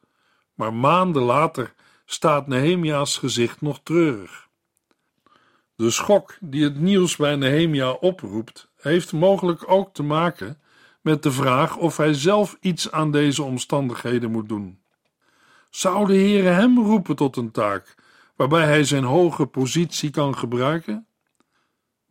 maar 0.55 0.75
maanden 0.75 1.23
later 1.23 1.75
staat 2.05 2.47
Nehemia's 2.47 3.17
gezicht 3.17 3.61
nog 3.61 3.81
treurig. 3.83 4.49
De 5.77 5.91
schok 5.91 6.37
die 6.41 6.65
het 6.65 6.81
nieuws 6.81 7.17
bij 7.17 7.37
Nehemia 7.37 7.91
oproept, 7.91 8.69
heeft 8.77 9.13
mogelijk 9.13 9.71
ook 9.71 9.95
te 9.95 10.03
maken 10.03 10.61
met 11.01 11.23
de 11.23 11.33
vraag 11.33 11.77
of 11.77 11.97
hij 11.97 12.15
zelf 12.15 12.57
iets 12.61 12.91
aan 12.91 13.11
deze 13.11 13.43
omstandigheden 13.43 14.31
moet 14.31 14.49
doen. 14.49 14.81
Zou 15.71 16.07
de 16.07 16.13
Heere 16.13 16.49
hem 16.49 16.79
roepen 16.79 17.17
tot 17.17 17.37
een 17.37 17.51
taak 17.51 17.95
waarbij 18.37 18.65
hij 18.65 18.85
zijn 18.85 19.05
hoge 19.05 19.47
positie 19.47 20.11
kan 20.11 20.39
gebruiken? 20.39 21.07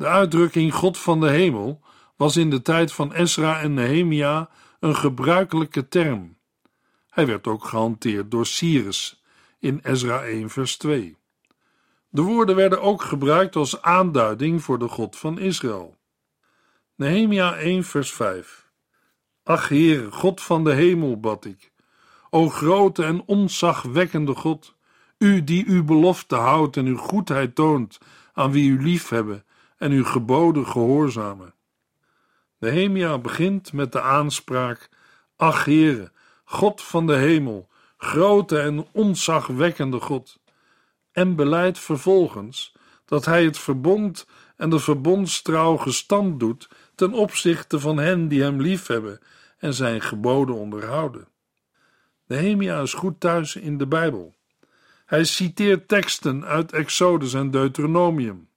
De 0.01 0.07
uitdrukking 0.07 0.73
God 0.73 0.97
van 0.97 1.19
de 1.19 1.29
hemel 1.29 1.81
was 2.15 2.37
in 2.37 2.49
de 2.49 2.61
tijd 2.61 2.91
van 2.91 3.13
Esra 3.13 3.59
en 3.59 3.73
Nehemia 3.73 4.49
een 4.79 4.95
gebruikelijke 4.95 5.87
term. 5.87 6.37
Hij 7.09 7.25
werd 7.27 7.47
ook 7.47 7.65
gehanteerd 7.65 8.31
door 8.31 8.45
Cyrus 8.45 9.23
in 9.59 9.79
Ezra 9.83 10.23
1 10.23 10.49
vers 10.49 10.77
2. 10.77 11.17
De 12.09 12.21
woorden 12.21 12.55
werden 12.55 12.81
ook 12.81 13.01
gebruikt 13.01 13.55
als 13.55 13.81
aanduiding 13.81 14.63
voor 14.63 14.79
de 14.79 14.87
God 14.87 15.17
van 15.17 15.39
Israël. 15.39 15.97
Nehemia 16.95 17.55
1 17.55 17.83
vers 17.83 18.13
5 18.13 18.69
Ach 19.43 19.67
Heere, 19.67 20.11
God 20.11 20.41
van 20.41 20.63
de 20.63 20.73
hemel, 20.73 21.19
bad 21.19 21.45
ik. 21.45 21.71
O 22.29 22.49
grote 22.49 23.03
en 23.03 23.23
onzagwekkende 23.25 24.35
God, 24.35 24.75
u 25.17 25.43
die 25.43 25.65
uw 25.67 25.83
belofte 25.83 26.35
houdt 26.35 26.77
en 26.77 26.85
uw 26.85 26.97
goedheid 26.97 27.55
toont 27.55 27.97
aan 28.33 28.51
wie 28.51 28.69
u 28.69 28.83
liefhebben 28.83 29.45
en 29.81 29.91
uw 29.91 30.03
geboden 30.03 30.67
gehoorzamen. 30.67 31.53
Nehemia 32.57 33.17
begint 33.17 33.73
met 33.73 33.91
de 33.91 34.01
aanspraak: 34.01 34.89
Ach 35.35 35.65
Heere, 35.65 36.11
God 36.43 36.81
van 36.81 37.07
de 37.07 37.15
hemel, 37.15 37.69
grote 37.97 38.59
en 38.59 38.87
onzagwekkende 38.91 39.99
God, 39.99 40.39
en 41.11 41.35
beleidt 41.35 41.79
vervolgens 41.79 42.75
dat 43.05 43.25
hij 43.25 43.43
het 43.43 43.57
verbond 43.57 44.27
en 44.55 44.69
de 44.69 44.79
verbondstrouw 44.79 45.77
gestand 45.77 46.39
doet 46.39 46.69
ten 46.95 47.13
opzichte 47.13 47.79
van 47.79 47.97
hen 47.97 48.27
die 48.27 48.41
hem 48.41 48.61
liefhebben 48.61 49.19
en 49.57 49.73
zijn 49.73 50.01
geboden 50.01 50.55
onderhouden. 50.55 51.27
Nehemia 52.27 52.81
is 52.81 52.93
goed 52.93 53.19
thuis 53.19 53.55
in 53.55 53.77
de 53.77 53.87
Bijbel. 53.87 54.35
Hij 55.05 55.23
citeert 55.23 55.87
teksten 55.87 56.45
uit 56.45 56.71
Exodus 56.71 57.33
en 57.33 57.51
Deuteronomium. 57.51 58.49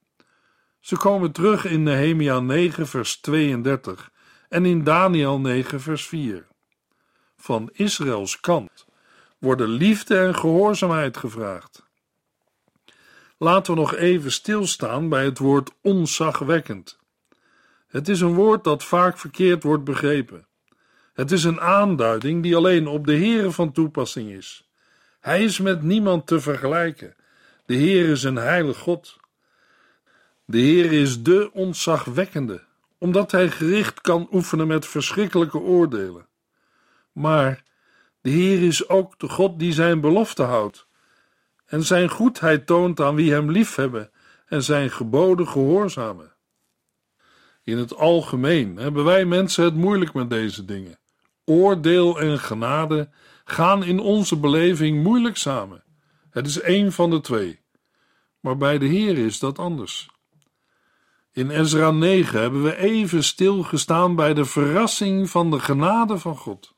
Ze 0.84 0.96
komen 0.96 1.32
terug 1.32 1.64
in 1.64 1.82
Nehemia 1.82 2.40
9, 2.40 2.86
vers 2.86 3.16
32 3.16 4.10
en 4.48 4.64
in 4.64 4.84
Daniel 4.84 5.40
9, 5.40 5.80
vers 5.80 6.06
4. 6.06 6.46
Van 7.36 7.70
Israëls 7.72 8.40
kant 8.40 8.86
worden 9.38 9.68
liefde 9.68 10.18
en 10.18 10.34
gehoorzaamheid 10.34 11.16
gevraagd. 11.16 11.86
Laten 13.38 13.74
we 13.74 13.80
nog 13.80 13.94
even 13.94 14.32
stilstaan 14.32 15.08
bij 15.08 15.24
het 15.24 15.38
woord 15.38 15.70
onzagwekkend. 15.82 16.98
Het 17.86 18.08
is 18.08 18.20
een 18.20 18.34
woord 18.34 18.64
dat 18.64 18.84
vaak 18.84 19.18
verkeerd 19.18 19.62
wordt 19.62 19.84
begrepen. 19.84 20.46
Het 21.12 21.32
is 21.32 21.44
een 21.44 21.60
aanduiding 21.60 22.42
die 22.42 22.56
alleen 22.56 22.86
op 22.86 23.06
de 23.06 23.16
Heere 23.16 23.50
van 23.50 23.72
toepassing 23.72 24.30
is. 24.30 24.68
Hij 25.20 25.44
is 25.44 25.58
met 25.58 25.82
niemand 25.82 26.26
te 26.26 26.40
vergelijken. 26.40 27.14
De 27.66 27.74
Heer 27.74 28.08
is 28.08 28.22
een 28.22 28.36
heilig 28.36 28.78
God. 28.78 29.22
De 30.44 30.58
Heer 30.58 30.92
is 30.92 31.22
de 31.22 31.50
ontzagwekkende, 31.52 32.64
omdat 32.98 33.30
Hij 33.30 33.50
gericht 33.50 34.00
kan 34.00 34.28
oefenen 34.32 34.66
met 34.66 34.86
verschrikkelijke 34.86 35.58
oordelen. 35.58 36.28
Maar 37.12 37.62
de 38.20 38.30
Heer 38.30 38.62
is 38.62 38.88
ook 38.88 39.18
de 39.18 39.28
God 39.28 39.58
die 39.58 39.72
zijn 39.72 40.00
belofte 40.00 40.42
houdt 40.42 40.86
en 41.66 41.82
zijn 41.82 42.08
goedheid 42.08 42.66
toont 42.66 43.00
aan 43.00 43.14
wie 43.14 43.32
hem 43.32 43.50
liefhebben 43.50 44.10
en 44.46 44.62
zijn 44.62 44.90
geboden 44.90 45.48
gehoorzamen. 45.48 46.32
In 47.62 47.78
het 47.78 47.96
algemeen 47.96 48.76
hebben 48.76 49.04
wij 49.04 49.24
mensen 49.24 49.64
het 49.64 49.74
moeilijk 49.74 50.14
met 50.14 50.30
deze 50.30 50.64
dingen. 50.64 50.98
Oordeel 51.44 52.20
en 52.20 52.38
genade 52.38 53.08
gaan 53.44 53.84
in 53.84 53.98
onze 53.98 54.36
beleving 54.36 55.02
moeilijk 55.02 55.36
samen. 55.36 55.84
Het 56.30 56.46
is 56.46 56.60
één 56.60 56.92
van 56.92 57.10
de 57.10 57.20
twee. 57.20 57.60
Maar 58.40 58.56
bij 58.56 58.78
de 58.78 58.86
Heer 58.86 59.18
is 59.18 59.38
dat 59.38 59.58
anders. 59.58 60.10
In 61.34 61.50
Ezra 61.50 61.90
9 61.90 62.40
hebben 62.40 62.62
we 62.62 62.76
even 62.76 63.24
stilgestaan 63.24 64.14
bij 64.14 64.34
de 64.34 64.44
verrassing 64.44 65.30
van 65.30 65.50
de 65.50 65.60
genade 65.60 66.18
van 66.18 66.36
God. 66.36 66.74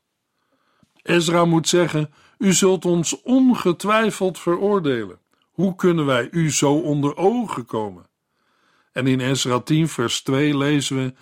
Ezra 1.03 1.45
moet 1.45 1.69
zeggen: 1.69 2.13
U 2.39 2.53
zult 2.53 2.85
ons 2.85 3.23
ongetwijfeld 3.23 4.39
veroordelen. 4.39 5.19
Hoe 5.53 5.75
kunnen 5.75 6.07
wij 6.07 6.29
u 6.31 6.51
zo 6.51 6.73
onder 6.73 7.17
ogen 7.17 7.65
komen? 7.65 8.07
En 8.93 9.07
in 9.07 9.21
Ezra 9.21 9.61
10, 9.61 9.89
vers 9.89 10.23
2 10.23 10.57
lezen 10.57 10.97
we: 10.97 11.15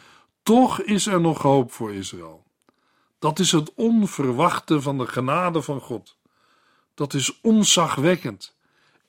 Toch 0.43 0.81
is 0.81 1.07
er 1.07 1.21
nog 1.21 1.43
hoop 1.43 1.73
voor 1.73 1.95
Israël. 1.95 2.45
Dat 3.19 3.39
is 3.39 3.53
het 3.53 3.75
onverwachte 3.75 4.81
van 4.81 4.99
de 4.99 5.07
genade 5.07 5.63
van 5.63 5.81
God. 5.81 6.17
Dat 6.95 7.15
is 7.15 7.41
onzagwekkend. 7.41 8.57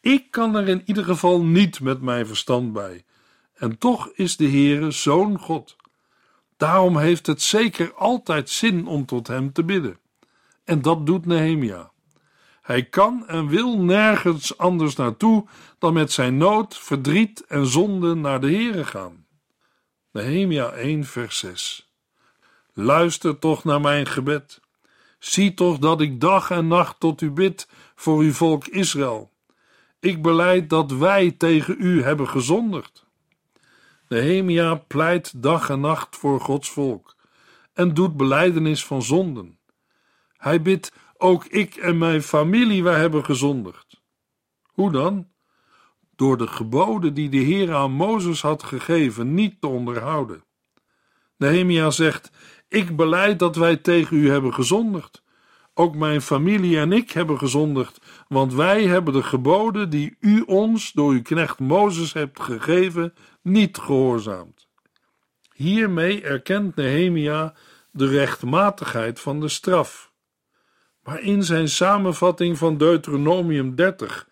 Ik 0.02 0.32
kan 0.32 0.56
er 0.56 0.68
in 0.68 0.82
ieder 0.86 1.04
geval 1.04 1.44
niet 1.44 1.80
met 1.80 2.02
mijn 2.02 2.28
verstand 2.28 2.74
bij. 2.74 3.06
En 3.56 3.78
toch 3.78 4.10
is 4.14 4.38
de 4.38 4.50
Heere 4.50 4.92
zo'n 4.92 5.40
God. 5.40 5.76
Daarom 6.58 6.98
heeft 6.98 7.26
het 7.28 7.42
zeker 7.42 7.94
altijd 7.94 8.50
zin 8.50 8.88
om 8.88 9.06
tot 9.06 9.28
hem 9.28 9.54
te 9.54 9.64
bidden. 9.64 10.00
En 10.64 10.82
dat 10.82 11.06
doet 11.06 11.26
Nehemia. 11.26 11.92
Hij 12.62 12.84
kan 12.84 13.28
en 13.28 13.48
wil 13.48 13.80
nergens 13.80 14.58
anders 14.58 14.96
naartoe 14.96 15.48
dan 15.80 15.94
met 15.94 16.12
zijn 16.12 16.38
nood, 16.38 16.78
verdriet 16.78 17.46
en 17.48 17.66
zonde 17.66 18.16
naar 18.16 18.42
de 18.42 18.48
Heere 18.52 18.86
gaan. 18.86 19.26
Nehemia 20.12 20.70
1 20.70 21.04
vers 21.04 21.38
6 21.38 21.90
Luister 22.74 23.40
toch 23.40 23.64
naar 23.64 23.82
mijn 23.82 24.06
gebed. 24.06 24.62
Zie 25.20 25.54
toch 25.54 25.78
dat 25.78 26.02
ik 26.02 26.22
dag 26.22 26.52
en 26.52 26.68
nacht 26.68 27.00
tot 27.00 27.22
u 27.22 27.32
bid 27.32 27.68
voor 27.96 28.20
uw 28.22 28.32
volk 28.32 28.68
Israël. 28.68 29.32
Ik 30.00 30.22
beleid 30.22 30.70
dat 30.70 30.92
wij 30.92 31.32
tegen 31.32 31.76
u 31.80 32.04
hebben 32.04 32.28
gezondigd. 32.28 33.05
Nehemia 34.08 34.76
pleit 34.76 35.42
dag 35.44 35.70
en 35.70 35.80
nacht 35.80 36.16
voor 36.16 36.40
Gods 36.40 36.70
volk 36.70 37.16
en 37.74 37.94
doet 37.94 38.18
beleidenis 38.18 38.86
van 38.86 39.02
zonden. 39.02 39.60
Hij 40.38 40.62
bidt 40.62 40.92
ook 41.18 41.46
ik 41.46 41.76
en 41.76 41.98
mijn 41.98 42.22
familie, 42.22 42.84
wij 42.84 43.00
hebben 43.00 43.26
gezondigd. 43.26 44.02
Hoe 44.64 44.92
dan? 44.92 45.28
Door 46.16 46.38
de 46.38 46.48
geboden 46.48 47.14
die 47.14 47.30
de 47.30 47.38
Heer 47.38 47.74
aan 47.74 47.92
Mozes 47.92 48.42
had 48.42 48.64
gegeven 48.64 49.34
niet 49.34 49.62
te 49.62 49.68
onderhouden. 49.68 50.44
Nehemia 51.38 51.90
zegt: 51.90 52.32
Ik 52.68 52.96
beleid 52.96 53.40
dat 53.40 53.56
wij 53.56 53.78
tegen 53.78 54.18
u 54.18 54.30
hebben 54.30 54.54
gezondigd. 54.54 55.24
Ook 55.74 55.96
mijn 55.96 56.22
familie 56.22 56.80
en 56.80 56.92
ik 56.92 57.12
hebben 57.12 57.38
gezondigd, 57.38 58.26
want 58.28 58.54
wij 58.54 58.84
hebben 58.84 59.14
de 59.14 59.24
geboden 59.24 59.90
die 59.90 60.16
u 60.20 60.42
ons 60.42 60.92
door 60.92 61.12
uw 61.12 61.22
knecht 61.22 61.60
Mozes 61.60 62.14
hebt 62.14 62.40
gegeven, 62.40 63.14
niet 63.46 63.78
gehoorzaamd. 63.78 64.68
Hiermee 65.54 66.22
erkent 66.22 66.76
Nehemia 66.76 67.54
de 67.92 68.08
rechtmatigheid 68.08 69.20
van 69.20 69.40
de 69.40 69.48
straf. 69.48 70.12
Maar 71.04 71.22
in 71.22 71.44
zijn 71.44 71.70
samenvatting 71.70 72.58
van 72.58 72.78
Deuteronomium 72.78 73.76
30 73.76 74.28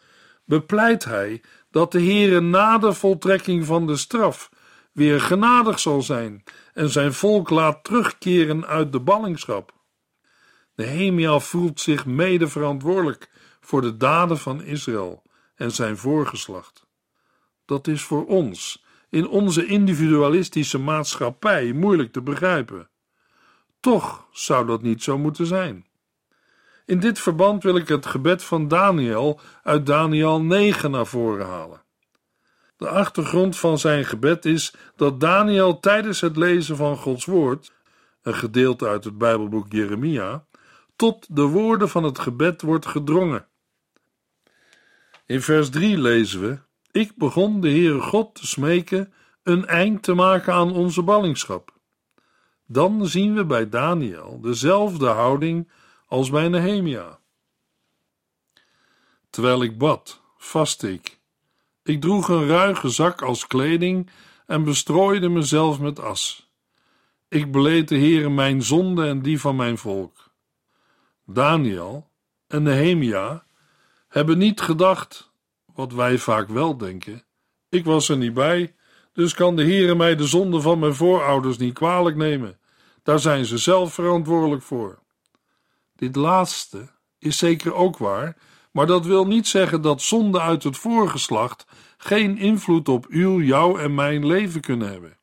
bepleit 0.46 1.04
hij 1.06 1.42
dat 1.72 1.92
de 1.92 2.02
Heere 2.02 2.40
na 2.40 2.78
de 2.78 2.94
voltrekking 2.94 3.66
van 3.66 3.88
de 3.88 3.98
straf 3.98 4.50
weer 4.92 5.22
genadig 5.22 5.80
zal 5.80 6.02
zijn 6.02 6.44
en 6.74 6.90
zijn 6.90 7.14
volk 7.14 7.50
laat 7.50 7.84
terugkeren 7.84 8.66
uit 8.66 8.92
de 8.92 9.00
ballingschap. 9.00 9.74
Nehemia 10.76 11.40
voelt 11.40 11.80
zich 11.80 12.06
mede 12.06 12.48
verantwoordelijk 12.48 13.30
voor 13.62 13.82
de 13.82 13.98
daden 13.98 14.38
van 14.38 14.64
Israël 14.64 15.24
en 15.56 15.72
zijn 15.72 15.98
voorgeslacht. 15.98 16.86
Dat 17.66 17.88
is 17.88 18.02
voor 18.02 18.26
ons 18.26 18.83
in 19.14 19.28
onze 19.28 19.66
individualistische 19.66 20.78
maatschappij 20.78 21.74
moeilijk 21.74 22.12
te 22.12 22.22
begrijpen. 22.22 22.90
Toch 23.80 24.28
zou 24.32 24.66
dat 24.66 24.82
niet 24.82 25.04
zo 25.04 25.18
moeten 25.18 25.46
zijn. 25.46 25.86
In 26.86 27.00
dit 27.00 27.20
verband 27.20 27.64
wil 27.64 27.76
ik 27.76 27.88
het 27.88 28.06
gebed 28.06 28.44
van 28.44 28.68
Daniel 28.68 29.40
uit 29.64 29.86
Daniel 29.86 30.42
9 30.42 30.92
naar 30.92 31.06
voren 31.06 31.46
halen. 31.46 31.82
De 32.78 32.90
achtergrond 32.90 33.58
van 33.58 33.78
zijn 33.78 34.06
gebed 34.06 34.46
is 34.46 34.74
dat 34.96 35.20
Daniel 35.20 35.80
tijdens 35.80 36.22
het 36.22 36.38
lezen 36.38 36.76
van 36.76 36.98
Gods 36.98 37.26
woord, 37.26 37.72
een 38.22 38.36
gedeelte 38.36 38.88
uit 38.88 39.04
het 39.04 39.18
Bijbelboek 39.18 39.72
Jeremia, 39.72 40.46
tot 40.96 41.36
de 41.36 41.42
woorden 41.42 41.90
van 41.90 42.04
het 42.04 42.20
gebed 42.20 42.62
wordt 42.62 42.86
gedrongen. 42.86 43.48
In 45.26 45.42
vers 45.42 45.70
3 45.70 45.98
lezen 45.98 46.42
we: 46.42 46.60
Ik 46.94 47.16
begon 47.16 47.62
de 47.62 47.70
Heere 47.70 48.02
God 48.02 48.36
te 48.36 48.48
smeken 48.48 49.14
een 49.44 49.66
eind 49.66 50.04
te 50.04 50.14
maken 50.14 50.54
aan 50.54 50.72
onze 50.72 51.02
ballingschap. 51.02 51.74
Dan 52.66 53.08
zien 53.08 53.36
we 53.36 53.46
bij 53.46 53.70
Daniel 53.70 54.42
dezelfde 54.42 55.08
houding 55.08 55.70
als 56.08 56.30
bij 56.30 56.48
Nehemia. 56.48 57.20
Terwijl 59.30 59.64
ik 59.64 59.78
bad, 59.78 60.22
vastte 60.38 60.94
ik. 60.94 61.20
Ik 61.84 62.02
droeg 62.02 62.28
een 62.28 62.48
ruige 62.48 62.90
zak 62.90 63.22
als 63.22 63.48
kleding 63.48 64.10
en 64.46 64.64
bestrooide 64.64 65.30
mezelf 65.30 65.80
met 65.80 66.00
as. 66.00 66.52
Ik 67.28 67.52
beleed 67.52 67.88
de 67.88 67.98
Heere 67.98 68.30
mijn 68.30 68.64
zonde 68.64 69.08
en 69.08 69.22
die 69.22 69.40
van 69.40 69.56
mijn 69.56 69.78
volk. 69.78 70.32
Daniel 71.26 72.10
en 72.48 72.64
Nehemia 72.64 73.46
hebben 74.08 74.38
niet 74.38 74.62
gedacht, 74.62 75.33
wat 75.74 75.94
wij 75.94 76.18
vaak 76.18 76.48
wel 76.48 76.78
denken, 76.78 77.24
ik 77.70 77.86
was 77.86 78.10
er 78.10 78.18
niet 78.18 78.34
bij, 78.34 78.76
dus 79.14 79.34
kan 79.34 79.56
de 79.56 79.64
Heere 79.64 79.96
mij 79.96 80.16
de 80.16 80.28
zonde 80.28 80.62
van 80.62 80.80
mijn 80.80 80.96
voorouders 80.96 81.58
niet 81.58 81.74
kwalijk 81.74 82.16
nemen. 82.16 82.58
Daar 83.04 83.20
zijn 83.20 83.46
ze 83.46 83.58
zelf 83.58 83.94
verantwoordelijk 83.94 84.62
voor. 84.62 85.00
Dit 85.96 86.16
laatste 86.16 86.90
is 87.20 87.38
zeker 87.38 87.74
ook 87.74 87.98
waar, 87.98 88.38
maar 88.72 88.88
dat 88.88 89.06
wil 89.06 89.28
niet 89.28 89.48
zeggen 89.48 89.82
dat 89.82 90.02
zonde 90.02 90.42
uit 90.42 90.64
het 90.64 90.78
voorgeslacht 90.78 91.66
geen 91.98 92.38
invloed 92.38 92.90
op 92.90 93.06
uw, 93.10 93.42
jouw 93.42 93.78
en 93.78 93.96
mijn 93.96 94.26
leven 94.26 94.62
kunnen 94.62 94.92
hebben. 94.92 95.18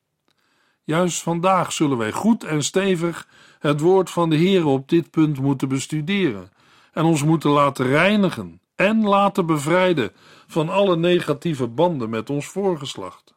Juist 0.83 1.21
vandaag 1.21 1.73
zullen 1.73 1.97
wij 1.97 2.11
goed 2.11 2.43
en 2.43 2.63
stevig 2.63 3.27
het 3.59 3.79
woord 3.79 4.09
van 4.09 4.29
de 4.29 4.35
Heer 4.35 4.65
op 4.65 4.89
dit 4.89 5.11
punt 5.11 5.39
moeten 5.39 5.67
bestuderen 5.67 6.51
en 6.93 7.03
ons 7.03 7.23
moeten 7.23 7.49
laten 7.49 7.85
reinigen 7.85 8.60
en 8.81 9.03
laten 9.03 9.45
bevrijden 9.45 10.11
van 10.47 10.69
alle 10.69 10.97
negatieve 10.97 11.67
banden 11.67 12.09
met 12.09 12.29
ons 12.29 12.47
voorgeslacht. 12.47 13.33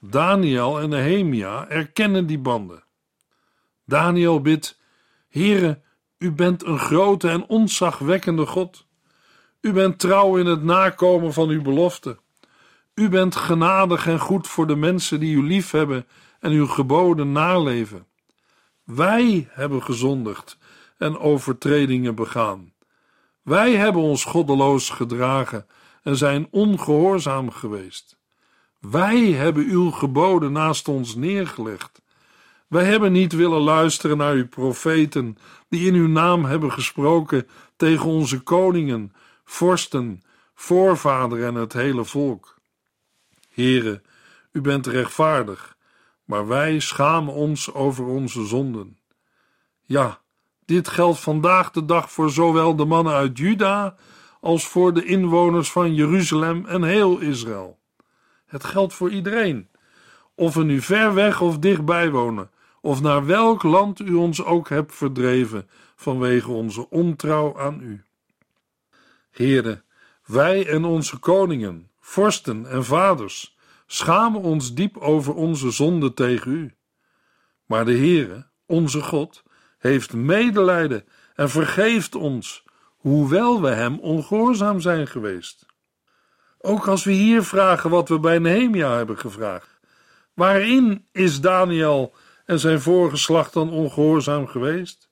Daniel 0.00 0.80
en 0.80 0.88
Nehemia 0.88 1.68
erkennen 1.68 2.26
die 2.26 2.38
banden. 2.38 2.84
Daniel 3.84 4.40
bidt: 4.40 4.80
Heere, 5.28 5.80
u 6.18 6.32
bent 6.32 6.64
een 6.64 6.78
grote 6.78 7.28
en 7.28 7.48
ontzagwekkende 7.48 8.46
God. 8.46 8.86
U 9.60 9.72
bent 9.72 9.98
trouw 9.98 10.36
in 10.36 10.46
het 10.46 10.62
nakomen 10.62 11.32
van 11.32 11.48
uw 11.48 11.62
belofte. 11.62 12.18
U 12.94 13.08
bent 13.08 13.36
genadig 13.36 14.06
en 14.06 14.18
goed 14.18 14.48
voor 14.48 14.66
de 14.66 14.76
mensen 14.76 15.20
die 15.20 15.36
u 15.36 15.42
liefhebben 15.46 16.06
en 16.40 16.50
uw 16.50 16.66
geboden 16.66 17.32
naleven. 17.32 18.06
Wij 18.84 19.48
hebben 19.50 19.82
gezondigd 19.82 20.58
en 20.98 21.18
overtredingen 21.18 22.14
begaan. 22.14 22.71
Wij 23.42 23.76
hebben 23.76 24.02
ons 24.02 24.24
goddeloos 24.24 24.90
gedragen 24.90 25.66
en 26.02 26.16
zijn 26.16 26.46
ongehoorzaam 26.50 27.50
geweest. 27.50 28.18
Wij 28.80 29.30
hebben 29.32 29.64
uw 29.64 29.90
geboden 29.90 30.52
naast 30.52 30.88
ons 30.88 31.14
neergelegd. 31.14 32.02
Wij 32.68 32.84
hebben 32.84 33.12
niet 33.12 33.32
willen 33.32 33.60
luisteren 33.60 34.16
naar 34.16 34.34
uw 34.34 34.48
profeten, 34.48 35.38
die 35.68 35.86
in 35.86 35.94
uw 35.94 36.08
naam 36.08 36.44
hebben 36.44 36.72
gesproken 36.72 37.48
tegen 37.76 38.06
onze 38.06 38.40
koningen, 38.40 39.12
vorsten, 39.44 40.22
voorvader 40.54 41.44
en 41.44 41.54
het 41.54 41.72
hele 41.72 42.04
volk. 42.04 42.58
Here, 43.48 44.02
u 44.52 44.60
bent 44.60 44.86
rechtvaardig, 44.86 45.76
maar 46.24 46.46
wij 46.46 46.78
schamen 46.78 47.34
ons 47.34 47.72
over 47.72 48.04
onze 48.04 48.46
zonden. 48.46 48.98
Ja, 49.80 50.20
dit 50.64 50.88
geldt 50.88 51.18
vandaag 51.18 51.70
de 51.70 51.84
dag 51.84 52.12
voor 52.12 52.30
zowel 52.30 52.76
de 52.76 52.84
mannen 52.84 53.12
uit 53.12 53.38
Juda 53.38 53.96
als 54.40 54.66
voor 54.66 54.94
de 54.94 55.04
inwoners 55.04 55.72
van 55.72 55.94
Jeruzalem 55.94 56.66
en 56.66 56.82
heel 56.82 57.18
Israël. 57.18 57.78
Het 58.46 58.64
geldt 58.64 58.94
voor 58.94 59.10
iedereen, 59.10 59.68
of 60.34 60.54
we 60.54 60.64
nu 60.64 60.80
ver 60.80 61.14
weg 61.14 61.40
of 61.40 61.58
dichtbij 61.58 62.10
wonen, 62.10 62.50
of 62.80 63.00
naar 63.00 63.26
welk 63.26 63.62
land 63.62 64.00
u 64.00 64.14
ons 64.14 64.44
ook 64.44 64.68
hebt 64.68 64.94
verdreven 64.94 65.68
vanwege 65.96 66.50
onze 66.50 66.90
ontrouw 66.90 67.58
aan 67.58 67.80
u. 67.80 68.04
Heren, 69.30 69.84
wij 70.24 70.66
en 70.66 70.84
onze 70.84 71.18
koningen, 71.18 71.90
vorsten 72.00 72.66
en 72.66 72.84
vaders 72.84 73.56
schamen 73.86 74.40
ons 74.40 74.74
diep 74.74 74.96
over 74.96 75.34
onze 75.34 75.70
zonde 75.70 76.14
tegen 76.14 76.52
u. 76.52 76.74
Maar 77.66 77.84
de 77.84 77.96
Heere, 77.96 78.46
onze 78.66 79.00
God, 79.00 79.42
heeft 79.82 80.12
medelijden 80.12 81.04
en 81.34 81.50
vergeeft 81.50 82.14
ons, 82.14 82.64
hoewel 82.96 83.62
we 83.62 83.68
hem 83.68 83.98
ongehoorzaam 83.98 84.80
zijn 84.80 85.06
geweest. 85.06 85.66
Ook 86.58 86.88
als 86.88 87.04
we 87.04 87.12
hier 87.12 87.42
vragen 87.42 87.90
wat 87.90 88.08
we 88.08 88.18
bij 88.18 88.38
Nehemia 88.38 88.96
hebben 88.96 89.18
gevraagd. 89.18 89.80
Waarin 90.34 91.06
is 91.12 91.40
Daniel 91.40 92.14
en 92.44 92.58
zijn 92.58 92.80
voorgeslacht 92.80 93.52
dan 93.52 93.70
ongehoorzaam 93.70 94.46
geweest? 94.46 95.10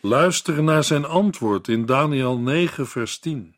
Luister 0.00 0.62
naar 0.62 0.84
zijn 0.84 1.04
antwoord 1.04 1.68
in 1.68 1.86
Daniel 1.86 2.38
9, 2.38 2.86
vers 2.86 3.18
10. 3.18 3.56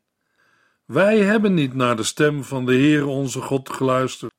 Wij 0.85 1.17
hebben 1.17 1.53
niet 1.53 1.73
naar 1.73 1.95
de 1.95 2.03
stem 2.03 2.43
van 2.43 2.65
de 2.65 2.73
Heere 2.73 3.05
onze 3.05 3.41
God 3.41 3.69
geluisterd. 3.69 4.33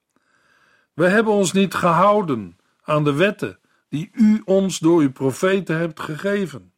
We 0.94 1.08
hebben 1.08 1.32
ons 1.32 1.52
niet 1.52 1.74
gehouden 1.74 2.58
aan 2.82 3.04
de 3.04 3.12
wetten 3.12 3.59
die 3.90 4.10
u 4.12 4.42
ons 4.44 4.78
door 4.78 5.00
uw 5.00 5.12
profeten 5.12 5.78
hebt 5.78 6.00
gegeven. 6.00 6.72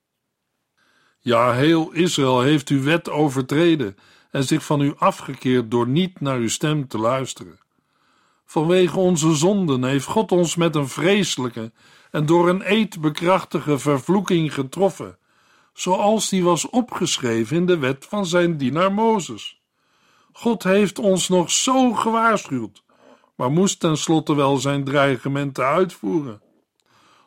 Ja, 1.18 1.52
heel 1.52 1.92
Israël 1.92 2.40
heeft 2.40 2.68
uw 2.68 2.82
wet 2.82 3.10
overtreden 3.10 3.96
en 4.30 4.44
zich 4.44 4.64
van 4.64 4.80
u 4.80 4.94
afgekeerd 4.96 5.70
door 5.70 5.88
niet 5.88 6.20
naar 6.20 6.38
uw 6.38 6.48
stem 6.48 6.88
te 6.88 6.98
luisteren. 6.98 7.58
Vanwege 8.44 8.98
onze 8.98 9.34
zonden 9.34 9.84
heeft 9.84 10.06
God 10.06 10.32
ons 10.32 10.56
met 10.56 10.74
een 10.74 10.88
vreselijke 10.88 11.72
en 12.10 12.26
door 12.26 12.48
een 12.48 12.72
eed 12.72 13.00
bekrachtige 13.00 13.78
vervloeking 13.78 14.54
getroffen, 14.54 15.18
zoals 15.72 16.28
die 16.28 16.44
was 16.44 16.70
opgeschreven 16.70 17.56
in 17.56 17.66
de 17.66 17.78
wet 17.78 18.06
van 18.08 18.26
zijn 18.26 18.56
dienaar 18.56 18.92
Mozes. 18.92 19.60
God 20.32 20.62
heeft 20.62 20.98
ons 20.98 21.28
nog 21.28 21.50
zo 21.50 21.92
gewaarschuwd, 21.92 22.84
maar 23.36 23.50
moest 23.50 23.80
tenslotte 23.80 24.34
wel 24.34 24.56
zijn 24.56 24.84
dreigementen 24.84 25.64
uitvoeren. 25.64 26.40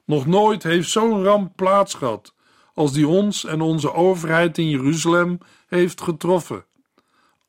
Nog 0.06 0.26
nooit 0.26 0.64
heeft 0.64 0.90
zo'n 0.90 1.24
ramp 1.24 1.56
plaats 1.56 1.94
gehad 1.94 2.34
als 2.74 2.92
die 2.92 3.08
ons 3.08 3.46
en 3.46 3.62
onze 3.62 3.94
overheid 3.94 4.58
in 4.58 4.70
Jeruzalem 4.70 5.38
heeft 5.68 6.02
getroffen. 6.02 6.66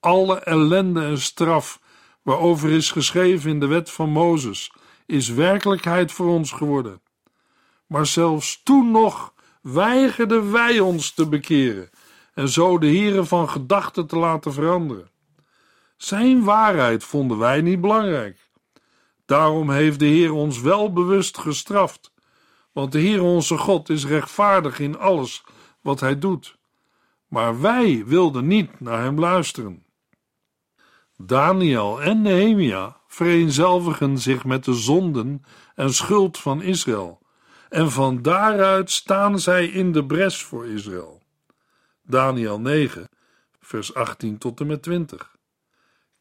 Alle 0.00 0.38
ellende 0.38 1.04
en 1.04 1.20
straf 1.20 1.80
waarover 2.22 2.70
is 2.70 2.90
geschreven 2.90 3.50
in 3.50 3.60
de 3.60 3.66
wet 3.66 3.90
van 3.90 4.10
Mozes, 4.10 4.72
is 5.06 5.28
werkelijkheid 5.28 6.12
voor 6.12 6.28
ons 6.28 6.52
geworden. 6.52 7.00
Maar 7.86 8.06
zelfs 8.06 8.60
toen 8.62 8.90
nog 8.90 9.32
weigerden 9.62 10.52
wij 10.52 10.80
ons 10.80 11.14
te 11.14 11.28
bekeren 11.28 11.90
en 12.34 12.48
zo 12.48 12.78
de 12.78 12.86
heren 12.86 13.26
van 13.26 13.48
gedachten 13.48 14.06
te 14.06 14.16
laten 14.16 14.52
veranderen. 14.52 15.10
Zijn 15.96 16.44
waarheid 16.44 17.04
vonden 17.04 17.38
wij 17.38 17.60
niet 17.60 17.80
belangrijk. 17.80 18.50
Daarom 19.24 19.70
heeft 19.70 19.98
de 19.98 20.06
Heer 20.06 20.32
ons 20.32 20.60
wel 20.60 20.92
bewust 20.92 21.38
gestraft, 21.38 22.12
want 22.76 22.92
de 22.92 22.98
Heer 22.98 23.22
onze 23.22 23.58
God 23.58 23.88
is 23.88 24.06
rechtvaardig 24.06 24.78
in 24.78 24.98
alles 24.98 25.44
wat 25.80 26.00
hij 26.00 26.18
doet. 26.18 26.56
Maar 27.28 27.60
wij 27.60 28.04
wilden 28.06 28.46
niet 28.46 28.80
naar 28.80 29.02
hem 29.02 29.18
luisteren. 29.18 29.84
Daniel 31.16 32.02
en 32.02 32.22
Nehemia 32.22 32.96
vereenzelvigen 33.06 34.18
zich 34.18 34.44
met 34.44 34.64
de 34.64 34.74
zonden 34.74 35.44
en 35.74 35.94
schuld 35.94 36.38
van 36.38 36.62
Israël, 36.62 37.18
en 37.68 37.90
van 37.90 38.22
daaruit 38.22 38.90
staan 38.90 39.38
zij 39.38 39.66
in 39.66 39.92
de 39.92 40.06
bres 40.06 40.42
voor 40.42 40.66
Israël. 40.66 41.22
Daniel 42.02 42.60
9, 42.60 43.08
vers 43.60 43.94
18 43.94 44.38
tot 44.38 44.60
en 44.60 44.66
met 44.66 44.82
20. 44.82 45.36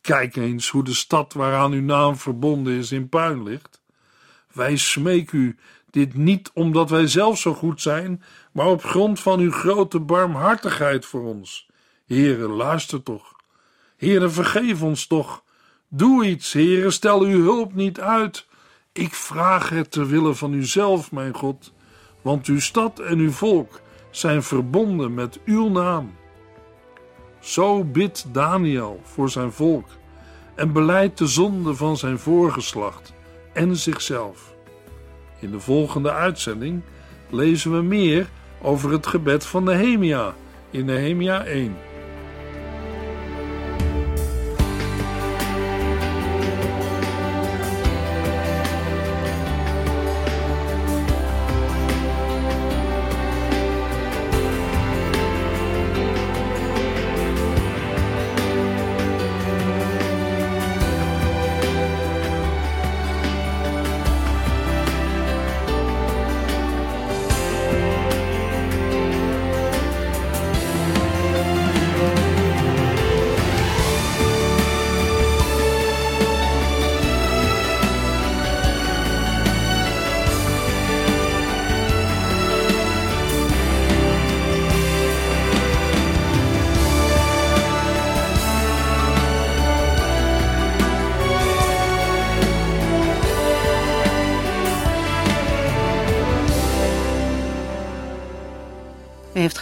Kijk 0.02 0.36
eens 0.36 0.70
hoe 0.70 0.84
de 0.84 0.94
stad 0.94 1.34
waaraan 1.34 1.72
uw 1.72 1.82
naam 1.82 2.16
verbonden 2.16 2.74
is 2.74 2.92
in 2.92 3.10
puin 3.10 3.44
ligt. 3.44 3.84
Wij 4.54 4.78
smeken 4.78 5.40
u 5.40 5.58
dit 5.96 6.14
niet 6.14 6.52
omdat 6.54 6.90
wij 6.90 7.08
zelf 7.08 7.38
zo 7.38 7.54
goed 7.54 7.82
zijn, 7.82 8.24
maar 8.52 8.68
op 8.68 8.84
grond 8.84 9.20
van 9.20 9.40
uw 9.40 9.52
grote 9.52 10.00
barmhartigheid 10.00 11.06
voor 11.06 11.24
ons. 11.24 11.70
Heere, 12.06 12.48
luister 12.48 13.04
toch. 13.04 13.36
Heere, 13.98 14.30
vergeef 14.30 14.82
ons 14.82 15.08
toch. 15.08 15.44
Doe 15.88 16.26
iets, 16.26 16.54
Heere, 16.54 16.92
stel 16.92 17.22
uw 17.22 17.42
hulp 17.42 17.74
niet 17.74 18.00
uit. 18.00 18.48
Ik 18.92 19.14
vraag 19.14 19.70
het 19.70 19.92
ter 19.92 20.08
wille 20.08 20.34
van 20.34 20.54
uzelf, 20.54 21.12
mijn 21.12 21.34
God, 21.34 21.74
want 22.22 22.46
uw 22.46 22.60
stad 22.60 23.00
en 23.00 23.18
uw 23.20 23.32
volk 23.32 23.82
zijn 24.10 24.44
verbonden 24.44 25.14
met 25.14 25.40
uw 25.46 25.70
naam. 25.70 26.16
Zo 27.40 27.84
bidt 27.84 28.26
Daniel 28.32 29.00
voor 29.04 29.30
zijn 29.30 29.52
volk 29.52 29.88
en 30.56 30.74
beleidt 30.74 31.18
de 31.18 31.28
zonde 31.28 31.76
van 31.76 31.98
zijn 31.98 32.20
voorgeslacht 32.20 33.14
en 33.54 33.76
zichzelf. 33.76 34.55
In 35.40 35.52
de 35.52 35.60
volgende 35.60 36.12
uitzending 36.12 36.82
lezen 37.30 37.72
we 37.72 37.82
meer 37.82 38.28
over 38.62 38.92
het 38.92 39.08
gebed 39.08 39.46
van 39.46 39.64
Nehemia 39.64 40.34
in 40.72 40.86
Nehemia 40.86 41.44
1. 41.46 41.76